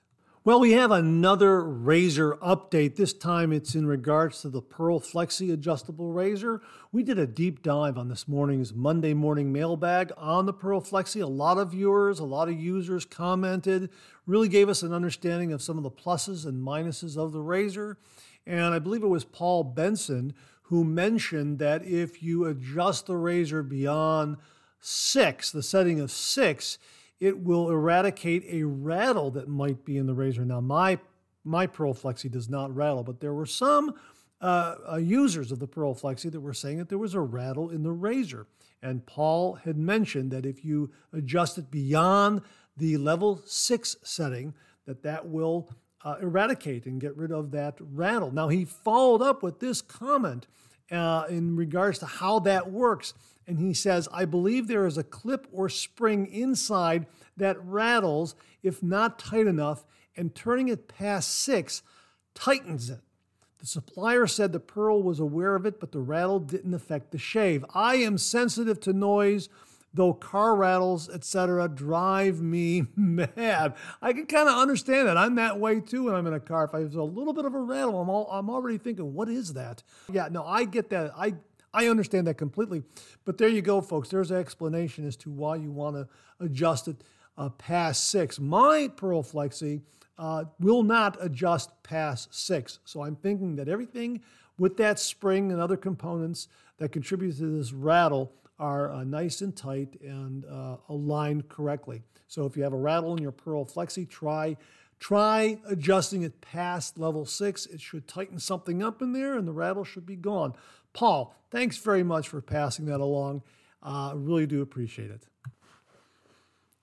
Well, 0.51 0.59
we 0.59 0.73
have 0.73 0.91
another 0.91 1.63
razor 1.63 2.35
update. 2.43 2.97
This 2.97 3.13
time 3.13 3.53
it's 3.53 3.77
in 3.77 3.87
regards 3.87 4.41
to 4.41 4.49
the 4.49 4.61
Pearl 4.61 4.99
Flexi 4.99 5.53
adjustable 5.53 6.11
razor. 6.11 6.61
We 6.91 7.05
did 7.05 7.21
a 7.21 7.27
deep 7.29 7.63
dive 7.63 7.97
on 7.97 8.09
this 8.09 8.27
morning's 8.27 8.75
Monday 8.75 9.15
morning 9.15 9.53
mailbag 9.53 10.11
on 10.17 10.47
the 10.47 10.53
Pearl 10.53 10.81
Flexi. 10.81 11.23
A 11.23 11.27
lot 11.27 11.59
of 11.59 11.71
viewers, 11.71 12.19
a 12.19 12.25
lot 12.25 12.49
of 12.49 12.59
users 12.59 13.05
commented, 13.05 13.91
really 14.27 14.49
gave 14.49 14.69
us 14.69 14.83
an 14.83 14.93
understanding 14.93 15.53
of 15.53 15.63
some 15.63 15.77
of 15.77 15.85
the 15.85 15.91
pluses 15.93 16.45
and 16.45 16.67
minuses 16.67 17.17
of 17.17 17.31
the 17.31 17.43
razor. 17.43 17.97
And 18.45 18.75
I 18.75 18.81
believe 18.81 19.05
it 19.05 19.07
was 19.07 19.25
Paul 19.25 19.63
Benson 19.63 20.35
who 20.63 20.83
mentioned 20.83 21.61
that 21.61 21.85
if 21.85 22.25
you 22.25 22.47
adjust 22.47 23.07
the 23.07 23.17
razor 23.17 23.63
beyond 23.63 24.37
six, 24.81 25.53
the 25.53 25.63
setting 25.63 26.01
of 26.01 26.11
six, 26.11 26.77
it 27.20 27.38
will 27.38 27.70
eradicate 27.70 28.44
a 28.48 28.64
rattle 28.64 29.30
that 29.33 29.48
might 29.48 29.85
be 29.85 29.96
in 29.96 30.06
the 30.06 30.14
razor. 30.14 30.44
Now, 30.44 30.61
my 30.61 30.98
my 31.44 31.66
Pearl 31.66 31.94
Flexi 31.94 32.30
does 32.30 32.48
not 32.48 32.74
rattle, 32.74 33.02
but 33.02 33.20
there 33.20 33.33
were 33.33 33.46
some 33.46 33.94
uh, 34.40 34.74
uh, 34.92 34.96
users 34.96 35.52
of 35.52 35.59
the 35.59 35.66
Pearl 35.66 35.94
Flexi 35.94 36.30
that 36.30 36.40
were 36.40 36.54
saying 36.54 36.78
that 36.78 36.88
there 36.88 36.98
was 36.98 37.14
a 37.14 37.20
rattle 37.20 37.70
in 37.70 37.83
the 37.83 37.92
razor. 37.92 38.46
And 38.83 39.04
Paul 39.06 39.54
had 39.54 39.76
mentioned 39.76 40.30
that 40.33 40.46
if 40.46 40.64
you 40.64 40.90
adjust 41.12 41.59
it 41.59 41.70
beyond 41.70 42.42
the 42.76 42.96
level 42.96 43.42
six 43.46 43.96
setting, 44.02 44.54
that 44.87 45.02
that 45.02 45.28
will 45.28 45.70
uh, 46.04 46.16
eradicate 46.20 46.87
and 46.87 47.00
get 47.00 47.16
rid 47.16 47.33
of 47.33 47.50
that 47.50 47.76
rattle. 47.80 48.30
Now, 48.30 48.48
he 48.48 48.64
followed 48.64 49.22
up 49.22 49.42
with 49.42 49.61
this 49.61 49.83
comment 49.83 50.46
uh, 50.90 51.24
in 51.29 51.57
regards 51.57 51.98
to 52.00 52.07
how 52.07 52.38
that 52.40 52.70
works 52.70 53.14
and 53.50 53.59
he 53.59 53.74
says, 53.74 54.09
I 54.12 54.26
believe 54.26 54.68
there 54.68 54.87
is 54.87 54.96
a 54.96 55.03
clip 55.03 55.48
or 55.50 55.68
spring 55.68 56.26
inside 56.26 57.07
that 57.37 57.57
rattles 57.64 58.37
if 58.62 58.81
not 58.81 59.18
tight 59.18 59.48
enough, 59.48 59.85
and 60.16 60.33
turning 60.35 60.68
it 60.68 60.87
past 60.87 61.37
six 61.37 61.83
tightens 62.33 62.90
it. 62.90 63.00
The 63.59 63.66
supplier 63.66 64.29
said 64.29 64.53
the 64.53 64.61
Pearl 64.61 65.03
was 65.03 65.18
aware 65.18 65.57
of 65.57 65.66
it, 65.66 65.81
but 65.81 65.90
the 65.90 65.98
rattle 65.98 66.38
didn't 66.38 66.74
affect 66.74 67.11
the 67.11 67.18
shave. 67.18 67.64
I 67.74 67.96
am 67.96 68.18
sensitive 68.18 68.79
to 68.81 68.92
noise, 68.92 69.48
though 69.92 70.12
car 70.12 70.55
rattles, 70.55 71.09
etc., 71.09 71.68
drive 71.68 72.40
me 72.40 72.87
mad. 72.96 73.74
I 74.00 74.12
can 74.12 74.26
kind 74.26 74.48
of 74.48 74.57
understand 74.57 75.09
that. 75.09 75.16
I'm 75.16 75.35
that 75.37 75.59
way 75.59 75.81
too 75.81 76.05
when 76.05 76.14
I'm 76.14 76.26
in 76.26 76.35
a 76.35 76.40
car. 76.40 76.64
If 76.64 76.72
there's 76.72 76.94
a 76.94 77.03
little 77.03 77.33
bit 77.33 77.44
of 77.44 77.55
a 77.55 77.61
rattle, 77.61 78.00
I'm, 78.00 78.09
all, 78.09 78.29
I'm 78.31 78.50
already 78.50 78.79
thinking, 78.79 79.14
what 79.14 79.29
is 79.29 79.55
that? 79.55 79.83
Yeah, 80.11 80.29
no, 80.31 80.44
I 80.44 80.64
get 80.64 80.90
that. 80.90 81.12
I 81.16 81.35
I 81.72 81.87
understand 81.87 82.26
that 82.26 82.35
completely. 82.35 82.83
But 83.24 83.38
there 83.38 83.48
you 83.48 83.62
go, 83.62 83.81
folks. 83.81 84.09
There's 84.09 84.31
an 84.31 84.38
explanation 84.38 85.07
as 85.07 85.16
to 85.18 85.31
why 85.31 85.57
you 85.57 85.70
want 85.70 85.96
to 85.96 86.09
adjust 86.44 86.88
it 86.88 87.05
uh, 87.38 87.48
past 87.50 88.09
six. 88.09 88.40
My 88.40 88.90
Pearl 88.96 89.22
Flexi 89.22 89.83
uh, 90.18 90.44
will 90.59 90.83
not 90.83 91.16
adjust 91.20 91.70
past 91.83 92.35
six. 92.35 92.81
So 92.85 93.03
I'm 93.03 93.16
thinking 93.16 93.57
that 93.57 93.68
everything 93.68 94.20
with 94.59 94.76
that 94.79 94.98
spring 94.98 95.53
and 95.53 95.61
other 95.61 95.76
components 95.76 96.48
that 96.79 96.92
contribute 96.92 97.37
to 97.38 97.57
this 97.57 97.72
rattle 97.72 98.33
are 98.61 98.92
uh, 98.92 99.03
nice 99.03 99.40
and 99.40 99.57
tight 99.57 99.99
and 100.03 100.44
uh, 100.44 100.77
aligned 100.88 101.49
correctly. 101.49 102.03
So 102.29 102.44
if 102.44 102.57
you 102.57 102.62
have 102.62 102.73
a 102.73 102.77
rattle 102.77 103.16
in 103.16 103.23
your 103.23 103.33
Pearl 103.33 103.64
Flexi, 103.64 104.09
try 104.09 104.57
try 105.01 105.59
adjusting 105.66 106.23
it 106.23 106.40
past 106.42 106.99
level 106.99 107.25
six. 107.25 107.64
It 107.64 107.81
should 107.81 108.07
tighten 108.07 108.38
something 108.38 108.83
up 108.83 109.01
in 109.01 109.12
there 109.12 109.37
and 109.37 109.49
the 109.49 109.53
rattle 109.53 109.83
should 109.83 110.05
be 110.05 110.14
gone. 110.14 110.55
Paul, 110.92 111.35
thanks 111.51 111.79
very 111.79 112.03
much 112.03 112.29
for 112.29 112.42
passing 112.42 112.85
that 112.87 113.01
along. 113.01 113.42
I 113.83 114.11
uh, 114.11 114.14
really 114.14 114.46
do 114.46 114.61
appreciate 114.61 115.11
it. 115.11 115.27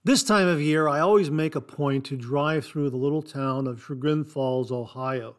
This 0.04 0.24
time 0.24 0.48
of 0.48 0.60
year, 0.60 0.88
I 0.88 1.00
always 1.00 1.30
make 1.30 1.54
a 1.54 1.62
point 1.62 2.06
to 2.06 2.18
drive 2.18 2.66
through 2.66 2.90
the 2.90 2.98
little 2.98 3.22
town 3.22 3.68
of 3.68 3.84
Chagrin 3.86 4.24
Falls, 4.24 4.72
Ohio. 4.72 5.36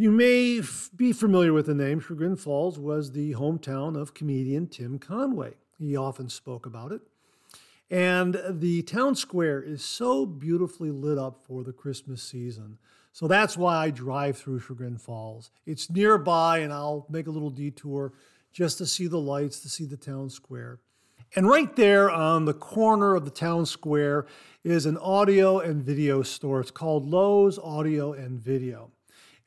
You 0.00 0.12
may 0.12 0.60
f- 0.60 0.90
be 0.94 1.12
familiar 1.12 1.52
with 1.52 1.66
the 1.66 1.74
name. 1.74 1.98
Chagrin 1.98 2.36
Falls 2.36 2.78
was 2.78 3.10
the 3.10 3.32
hometown 3.32 4.00
of 4.00 4.14
comedian 4.14 4.68
Tim 4.68 5.00
Conway. 5.00 5.54
He 5.76 5.96
often 5.96 6.28
spoke 6.28 6.66
about 6.66 6.92
it. 6.92 7.00
And 7.90 8.40
the 8.48 8.82
town 8.82 9.16
square 9.16 9.60
is 9.60 9.82
so 9.82 10.24
beautifully 10.24 10.92
lit 10.92 11.18
up 11.18 11.40
for 11.44 11.64
the 11.64 11.72
Christmas 11.72 12.22
season. 12.22 12.78
So 13.12 13.26
that's 13.26 13.56
why 13.56 13.86
I 13.86 13.90
drive 13.90 14.38
through 14.38 14.60
Chagrin 14.60 14.98
Falls. 14.98 15.50
It's 15.66 15.90
nearby, 15.90 16.58
and 16.58 16.72
I'll 16.72 17.04
make 17.10 17.26
a 17.26 17.32
little 17.32 17.50
detour 17.50 18.12
just 18.52 18.78
to 18.78 18.86
see 18.86 19.08
the 19.08 19.18
lights, 19.18 19.58
to 19.62 19.68
see 19.68 19.84
the 19.84 19.96
town 19.96 20.30
square. 20.30 20.78
And 21.34 21.48
right 21.48 21.74
there 21.74 22.08
on 22.08 22.44
the 22.44 22.54
corner 22.54 23.16
of 23.16 23.24
the 23.24 23.32
town 23.32 23.66
square 23.66 24.26
is 24.62 24.86
an 24.86 24.96
audio 24.98 25.58
and 25.58 25.82
video 25.82 26.22
store. 26.22 26.60
It's 26.60 26.70
called 26.70 27.04
Lowe's 27.04 27.58
Audio 27.58 28.12
and 28.12 28.38
Video. 28.38 28.92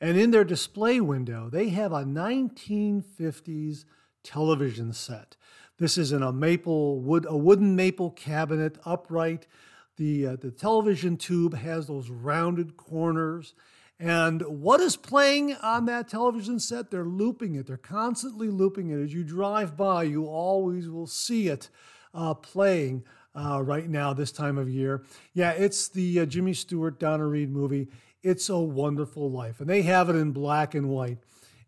And 0.02 0.18
in 0.18 0.32
their 0.32 0.42
display 0.42 1.00
window, 1.00 1.48
they 1.48 1.68
have 1.68 1.92
a 1.92 2.02
1950s 2.02 3.84
television 4.24 4.92
set. 4.92 5.36
This 5.78 5.96
is 5.96 6.10
in 6.10 6.24
a 6.24 6.32
maple 6.32 7.00
wood, 7.00 7.24
a 7.28 7.36
wooden 7.36 7.76
maple 7.76 8.10
cabinet, 8.10 8.78
upright. 8.84 9.46
The, 9.98 10.26
uh, 10.26 10.36
the 10.36 10.50
television 10.50 11.16
tube 11.16 11.54
has 11.54 11.86
those 11.86 12.10
rounded 12.10 12.76
corners. 12.76 13.54
And 14.00 14.42
what 14.42 14.80
is 14.80 14.96
playing 14.96 15.54
on 15.54 15.84
that 15.84 16.08
television 16.08 16.58
set? 16.58 16.90
They're 16.90 17.04
looping 17.04 17.54
it. 17.54 17.68
They're 17.68 17.76
constantly 17.76 18.48
looping 18.48 18.90
it. 18.90 19.00
As 19.00 19.14
you 19.14 19.22
drive 19.22 19.76
by, 19.76 20.02
you 20.02 20.26
always 20.26 20.88
will 20.88 21.06
see 21.06 21.46
it 21.46 21.68
uh, 22.12 22.34
playing 22.34 23.04
uh, 23.36 23.62
right 23.62 23.88
now, 23.88 24.12
this 24.12 24.32
time 24.32 24.58
of 24.58 24.68
year. 24.68 25.04
Yeah, 25.32 25.52
it's 25.52 25.86
the 25.86 26.20
uh, 26.20 26.26
Jimmy 26.26 26.54
Stewart, 26.54 26.98
Donna 26.98 27.24
Reed 27.24 27.52
movie. 27.52 27.86
It's 28.22 28.48
a 28.48 28.58
Wonderful 28.58 29.30
Life. 29.30 29.60
And 29.60 29.68
they 29.68 29.82
have 29.82 30.08
it 30.08 30.16
in 30.16 30.32
black 30.32 30.74
and 30.74 30.88
white. 30.88 31.18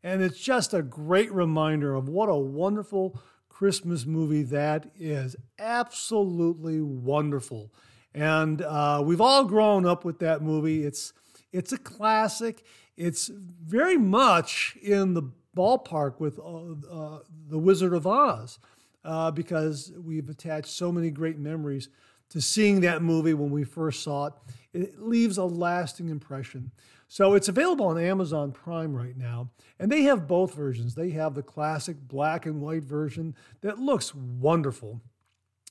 And 0.02 0.22
it's 0.22 0.38
just 0.38 0.74
a 0.74 0.82
great 0.82 1.32
reminder 1.32 1.94
of 1.94 2.08
what 2.08 2.28
a 2.28 2.36
wonderful 2.36 3.18
Christmas 3.48 4.04
movie 4.04 4.42
that 4.42 4.90
is. 4.98 5.36
Absolutely 5.58 6.80
wonderful. 6.80 7.72
And 8.14 8.62
uh, 8.62 9.02
we've 9.04 9.20
all 9.20 9.44
grown 9.44 9.86
up 9.86 10.04
with 10.04 10.18
that 10.20 10.42
movie. 10.42 10.84
It's 10.84 11.12
it's 11.52 11.72
a 11.72 11.78
classic. 11.78 12.64
It's 12.96 13.28
very 13.28 13.96
much 13.96 14.76
in 14.82 15.14
the 15.14 15.30
ballpark 15.56 16.20
with 16.20 16.38
uh, 16.38 16.72
uh, 16.90 17.18
the 17.48 17.58
Wizard 17.58 17.94
of 17.94 18.06
Oz 18.06 18.58
uh, 19.04 19.30
because 19.30 19.92
we've 19.96 20.28
attached 20.28 20.68
so 20.68 20.90
many 20.90 21.10
great 21.10 21.38
memories 21.38 21.88
to 22.34 22.40
seeing 22.40 22.80
that 22.80 23.00
movie 23.00 23.32
when 23.32 23.50
we 23.50 23.62
first 23.62 24.02
saw 24.02 24.26
it. 24.26 24.32
It 24.72 25.00
leaves 25.00 25.38
a 25.38 25.44
lasting 25.44 26.08
impression. 26.08 26.72
So 27.06 27.34
it's 27.34 27.46
available 27.46 27.86
on 27.86 27.96
Amazon 27.96 28.50
Prime 28.50 28.92
right 28.92 29.16
now, 29.16 29.50
and 29.78 29.90
they 29.90 30.02
have 30.02 30.26
both 30.26 30.52
versions. 30.52 30.96
They 30.96 31.10
have 31.10 31.34
the 31.34 31.44
classic 31.44 31.96
black 32.08 32.44
and 32.44 32.60
white 32.60 32.82
version 32.82 33.36
that 33.60 33.78
looks 33.78 34.12
wonderful, 34.12 35.00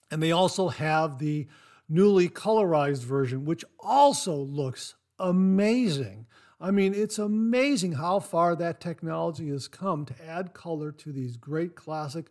and 0.09 0.23
they 0.23 0.31
also 0.31 0.69
have 0.69 1.19
the 1.19 1.47
newly 1.89 2.29
colorized 2.29 3.03
version, 3.03 3.43
which 3.43 3.65
also 3.81 4.33
looks 4.33 4.95
amazing. 5.19 6.27
I 6.61 6.71
mean, 6.71 6.93
it's 6.93 7.19
amazing 7.19 7.93
how 7.93 8.21
far 8.21 8.55
that 8.55 8.79
technology 8.79 9.49
has 9.49 9.67
come 9.67 10.05
to 10.05 10.25
add 10.25 10.53
color 10.53 10.93
to 10.93 11.11
these 11.11 11.35
great 11.35 11.75
classic 11.75 12.27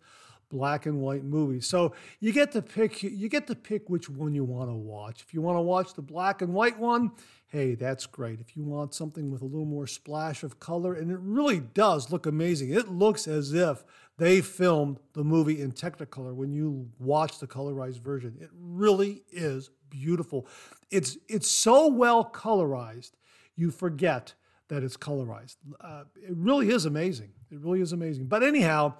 black 0.52 0.86
and 0.86 1.00
white 1.00 1.24
movies. 1.24 1.66
So 1.66 1.94
you 2.20 2.32
get 2.32 2.52
to 2.52 2.62
pick 2.62 3.02
you 3.02 3.28
get 3.28 3.46
to 3.48 3.56
pick 3.56 3.88
which 3.88 4.08
one 4.08 4.34
you 4.34 4.44
want 4.44 4.68
to 4.68 4.74
watch. 4.74 5.22
If 5.22 5.34
you 5.34 5.40
want 5.40 5.56
to 5.56 5.62
watch 5.62 5.94
the 5.94 6.02
black 6.02 6.42
and 6.42 6.52
white 6.52 6.78
one, 6.78 7.10
hey, 7.48 7.74
that's 7.74 8.06
great. 8.06 8.38
If 8.38 8.54
you 8.54 8.62
want 8.62 8.94
something 8.94 9.30
with 9.30 9.42
a 9.42 9.46
little 9.46 9.64
more 9.64 9.86
splash 9.86 10.42
of 10.42 10.60
color, 10.60 10.94
and 10.94 11.10
it 11.10 11.18
really 11.20 11.60
does 11.60 12.12
look 12.12 12.26
amazing. 12.26 12.72
It 12.72 12.88
looks 12.88 13.26
as 13.26 13.52
if 13.52 13.84
they 14.18 14.42
filmed 14.42 14.98
the 15.14 15.24
movie 15.24 15.60
in 15.60 15.72
Technicolor 15.72 16.34
when 16.34 16.52
you 16.52 16.88
watch 16.98 17.38
the 17.38 17.46
colorized 17.46 18.02
version. 18.02 18.36
It 18.38 18.50
really 18.54 19.22
is 19.32 19.70
beautiful. 19.88 20.46
It's 20.90 21.16
it's 21.28 21.50
so 21.50 21.88
well 21.88 22.30
colorized, 22.30 23.12
you 23.56 23.70
forget 23.70 24.34
that 24.68 24.82
it's 24.82 24.96
colorized. 24.96 25.56
Uh, 25.80 26.04
it 26.16 26.34
really 26.36 26.70
is 26.70 26.84
amazing. 26.84 27.30
It 27.50 27.58
really 27.60 27.80
is 27.80 27.92
amazing. 27.92 28.26
But 28.26 28.42
anyhow, 28.42 28.94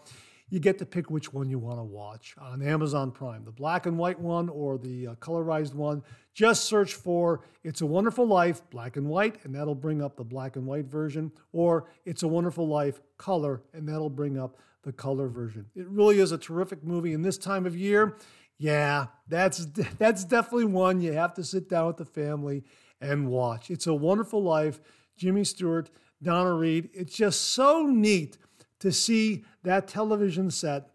you 0.52 0.60
get 0.60 0.76
to 0.76 0.84
pick 0.84 1.10
which 1.10 1.32
one 1.32 1.48
you 1.48 1.58
want 1.58 1.78
to 1.78 1.82
watch 1.82 2.34
on 2.38 2.60
Amazon 2.60 3.10
Prime, 3.10 3.42
the 3.42 3.50
black 3.50 3.86
and 3.86 3.96
white 3.96 4.20
one 4.20 4.50
or 4.50 4.76
the 4.76 5.06
uh, 5.06 5.14
colorized 5.14 5.72
one. 5.72 6.02
Just 6.34 6.64
search 6.64 6.92
for 6.92 7.40
It's 7.64 7.80
a 7.80 7.86
Wonderful 7.86 8.26
Life, 8.26 8.60
black 8.68 8.98
and 8.98 9.08
white, 9.08 9.42
and 9.44 9.54
that'll 9.54 9.74
bring 9.74 10.02
up 10.02 10.14
the 10.14 10.24
black 10.24 10.56
and 10.56 10.66
white 10.66 10.84
version, 10.84 11.32
or 11.54 11.88
It's 12.04 12.22
a 12.22 12.28
Wonderful 12.28 12.68
Life, 12.68 13.00
color, 13.16 13.62
and 13.72 13.88
that'll 13.88 14.10
bring 14.10 14.38
up 14.38 14.58
the 14.82 14.92
color 14.92 15.26
version. 15.26 15.64
It 15.74 15.88
really 15.88 16.18
is 16.18 16.32
a 16.32 16.38
terrific 16.38 16.84
movie. 16.84 17.14
In 17.14 17.22
this 17.22 17.38
time 17.38 17.64
of 17.64 17.74
year, 17.74 18.18
yeah, 18.58 19.06
that's 19.28 19.64
that's 19.96 20.22
definitely 20.22 20.66
one 20.66 21.00
you 21.00 21.14
have 21.14 21.32
to 21.34 21.44
sit 21.44 21.70
down 21.70 21.86
with 21.86 21.96
the 21.96 22.04
family 22.04 22.62
and 23.00 23.26
watch. 23.26 23.70
It's 23.70 23.86
a 23.86 23.94
Wonderful 23.94 24.42
Life. 24.42 24.82
Jimmy 25.16 25.44
Stewart, 25.44 25.88
Donna 26.22 26.52
Reed. 26.52 26.90
It's 26.92 27.16
just 27.16 27.40
so 27.52 27.86
neat 27.86 28.36
to 28.82 28.90
see 28.90 29.44
that 29.62 29.86
television 29.86 30.50
set 30.50 30.90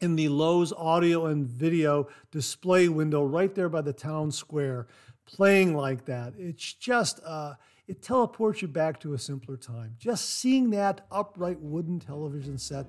in 0.00 0.16
the 0.16 0.30
Lowe's 0.30 0.72
audio 0.72 1.26
and 1.26 1.46
video 1.46 2.08
display 2.30 2.88
window 2.88 3.22
right 3.22 3.54
there 3.54 3.68
by 3.68 3.82
the 3.82 3.92
town 3.92 4.32
square, 4.32 4.86
playing 5.26 5.76
like 5.76 6.06
that. 6.06 6.32
It's 6.38 6.72
just, 6.72 7.20
uh, 7.26 7.56
it 7.86 8.00
teleports 8.00 8.62
you 8.62 8.68
back 8.68 8.98
to 9.00 9.12
a 9.12 9.18
simpler 9.18 9.58
time. 9.58 9.96
Just 9.98 10.38
seeing 10.38 10.70
that 10.70 11.06
upright 11.12 11.60
wooden 11.60 12.00
television 12.00 12.56
set 12.56 12.86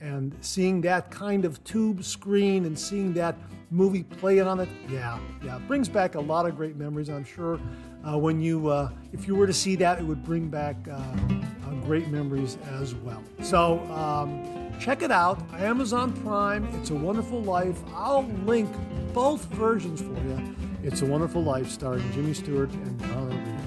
and 0.00 0.34
seeing 0.40 0.80
that 0.82 1.10
kind 1.10 1.44
of 1.44 1.62
tube 1.64 2.04
screen 2.04 2.64
and 2.64 2.78
seeing 2.78 3.12
that 3.14 3.36
movie 3.70 4.02
playing 4.02 4.46
on 4.46 4.60
it, 4.60 4.68
yeah, 4.88 5.18
yeah, 5.44 5.58
brings 5.66 5.88
back 5.88 6.14
a 6.14 6.20
lot 6.20 6.46
of 6.46 6.56
great 6.56 6.76
memories. 6.76 7.08
I'm 7.08 7.24
sure 7.24 7.60
uh, 8.06 8.16
when 8.16 8.40
you, 8.40 8.68
uh, 8.68 8.90
if 9.12 9.26
you 9.26 9.34
were 9.34 9.46
to 9.46 9.52
see 9.52 9.76
that, 9.76 9.98
it 9.98 10.04
would 10.04 10.24
bring 10.24 10.48
back 10.48 10.76
uh, 10.88 10.94
uh 10.94 11.74
great 11.84 12.08
memories 12.08 12.58
as 12.80 12.94
well. 12.94 13.22
So 13.42 13.80
um, 13.86 14.72
check 14.78 15.02
it 15.02 15.10
out, 15.10 15.42
Amazon 15.54 16.12
Prime. 16.22 16.64
It's 16.76 16.90
a 16.90 16.94
Wonderful 16.94 17.42
Life. 17.42 17.78
I'll 17.94 18.26
link 18.46 18.70
both 19.12 19.44
versions 19.46 20.00
for 20.00 20.14
you. 20.26 20.54
It's 20.82 21.02
a 21.02 21.06
Wonderful 21.06 21.42
Life, 21.42 21.70
starring 21.70 22.10
Jimmy 22.12 22.34
Stewart 22.34 22.70
and 22.70 22.98
Donna 23.00 23.34
Reed. 23.34 23.57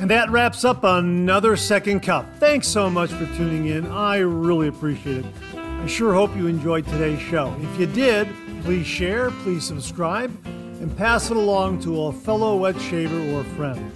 And 0.00 0.08
that 0.10 0.30
wraps 0.30 0.64
up 0.64 0.84
another 0.84 1.56
Second 1.56 2.00
Cup. 2.00 2.24
Thanks 2.38 2.68
so 2.68 2.88
much 2.88 3.10
for 3.10 3.26
tuning 3.36 3.66
in. 3.66 3.86
I 3.86 4.18
really 4.18 4.68
appreciate 4.68 5.24
it. 5.24 5.26
I 5.56 5.86
sure 5.86 6.14
hope 6.14 6.36
you 6.36 6.46
enjoyed 6.46 6.86
today's 6.86 7.20
show. 7.20 7.52
If 7.60 7.80
you 7.80 7.86
did, 7.86 8.28
please 8.62 8.86
share, 8.86 9.30
please 9.30 9.64
subscribe 9.64 10.30
and 10.44 10.96
pass 10.96 11.32
it 11.32 11.36
along 11.36 11.80
to 11.80 12.02
a 12.02 12.12
fellow 12.12 12.56
wet 12.56 12.80
shaver 12.80 13.20
or 13.32 13.42
friend. 13.56 13.92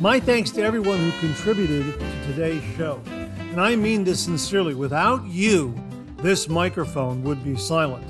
My 0.00 0.18
thanks 0.18 0.50
to 0.52 0.62
everyone 0.62 0.98
who 0.98 1.20
contributed 1.20 2.00
to 2.00 2.26
today's 2.26 2.62
show. 2.76 3.00
And 3.38 3.60
I 3.60 3.76
mean 3.76 4.02
this 4.02 4.24
sincerely. 4.24 4.74
Without 4.74 5.24
you, 5.24 5.72
this 6.16 6.48
microphone 6.48 7.22
would 7.22 7.44
be 7.44 7.56
silent. 7.56 8.04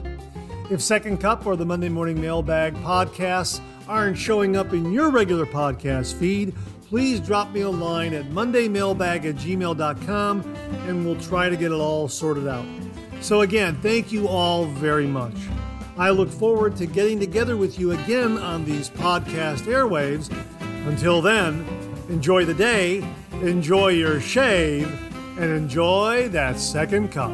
If 0.70 0.80
Second 0.80 1.18
Cup 1.20 1.44
or 1.44 1.56
the 1.56 1.66
Monday 1.66 1.90
Morning 1.90 2.18
Mailbag 2.18 2.74
podcasts 2.76 3.60
aren't 3.86 4.16
showing 4.16 4.56
up 4.56 4.72
in 4.72 4.92
your 4.92 5.10
regular 5.10 5.44
podcast 5.44 6.14
feed, 6.14 6.54
please 6.94 7.18
drop 7.18 7.50
me 7.50 7.62
a 7.62 7.68
line 7.68 8.14
at 8.14 8.24
mondaymailbag 8.26 9.28
at 9.28 9.34
gmail.com 9.34 10.40
and 10.86 11.04
we'll 11.04 11.20
try 11.20 11.48
to 11.48 11.56
get 11.56 11.72
it 11.72 11.74
all 11.74 12.06
sorted 12.06 12.46
out. 12.46 12.64
So, 13.20 13.40
again, 13.40 13.74
thank 13.82 14.12
you 14.12 14.28
all 14.28 14.66
very 14.66 15.08
much. 15.08 15.34
I 15.98 16.10
look 16.10 16.30
forward 16.30 16.76
to 16.76 16.86
getting 16.86 17.18
together 17.18 17.56
with 17.56 17.80
you 17.80 17.90
again 17.90 18.38
on 18.38 18.64
these 18.64 18.90
podcast 18.90 19.62
airwaves. 19.62 20.32
Until 20.86 21.20
then, 21.20 21.66
enjoy 22.08 22.44
the 22.44 22.54
day, 22.54 23.04
enjoy 23.42 23.88
your 23.88 24.20
shave, 24.20 24.86
and 25.36 25.50
enjoy 25.50 26.28
that 26.28 26.60
second 26.60 27.10
cup. 27.10 27.32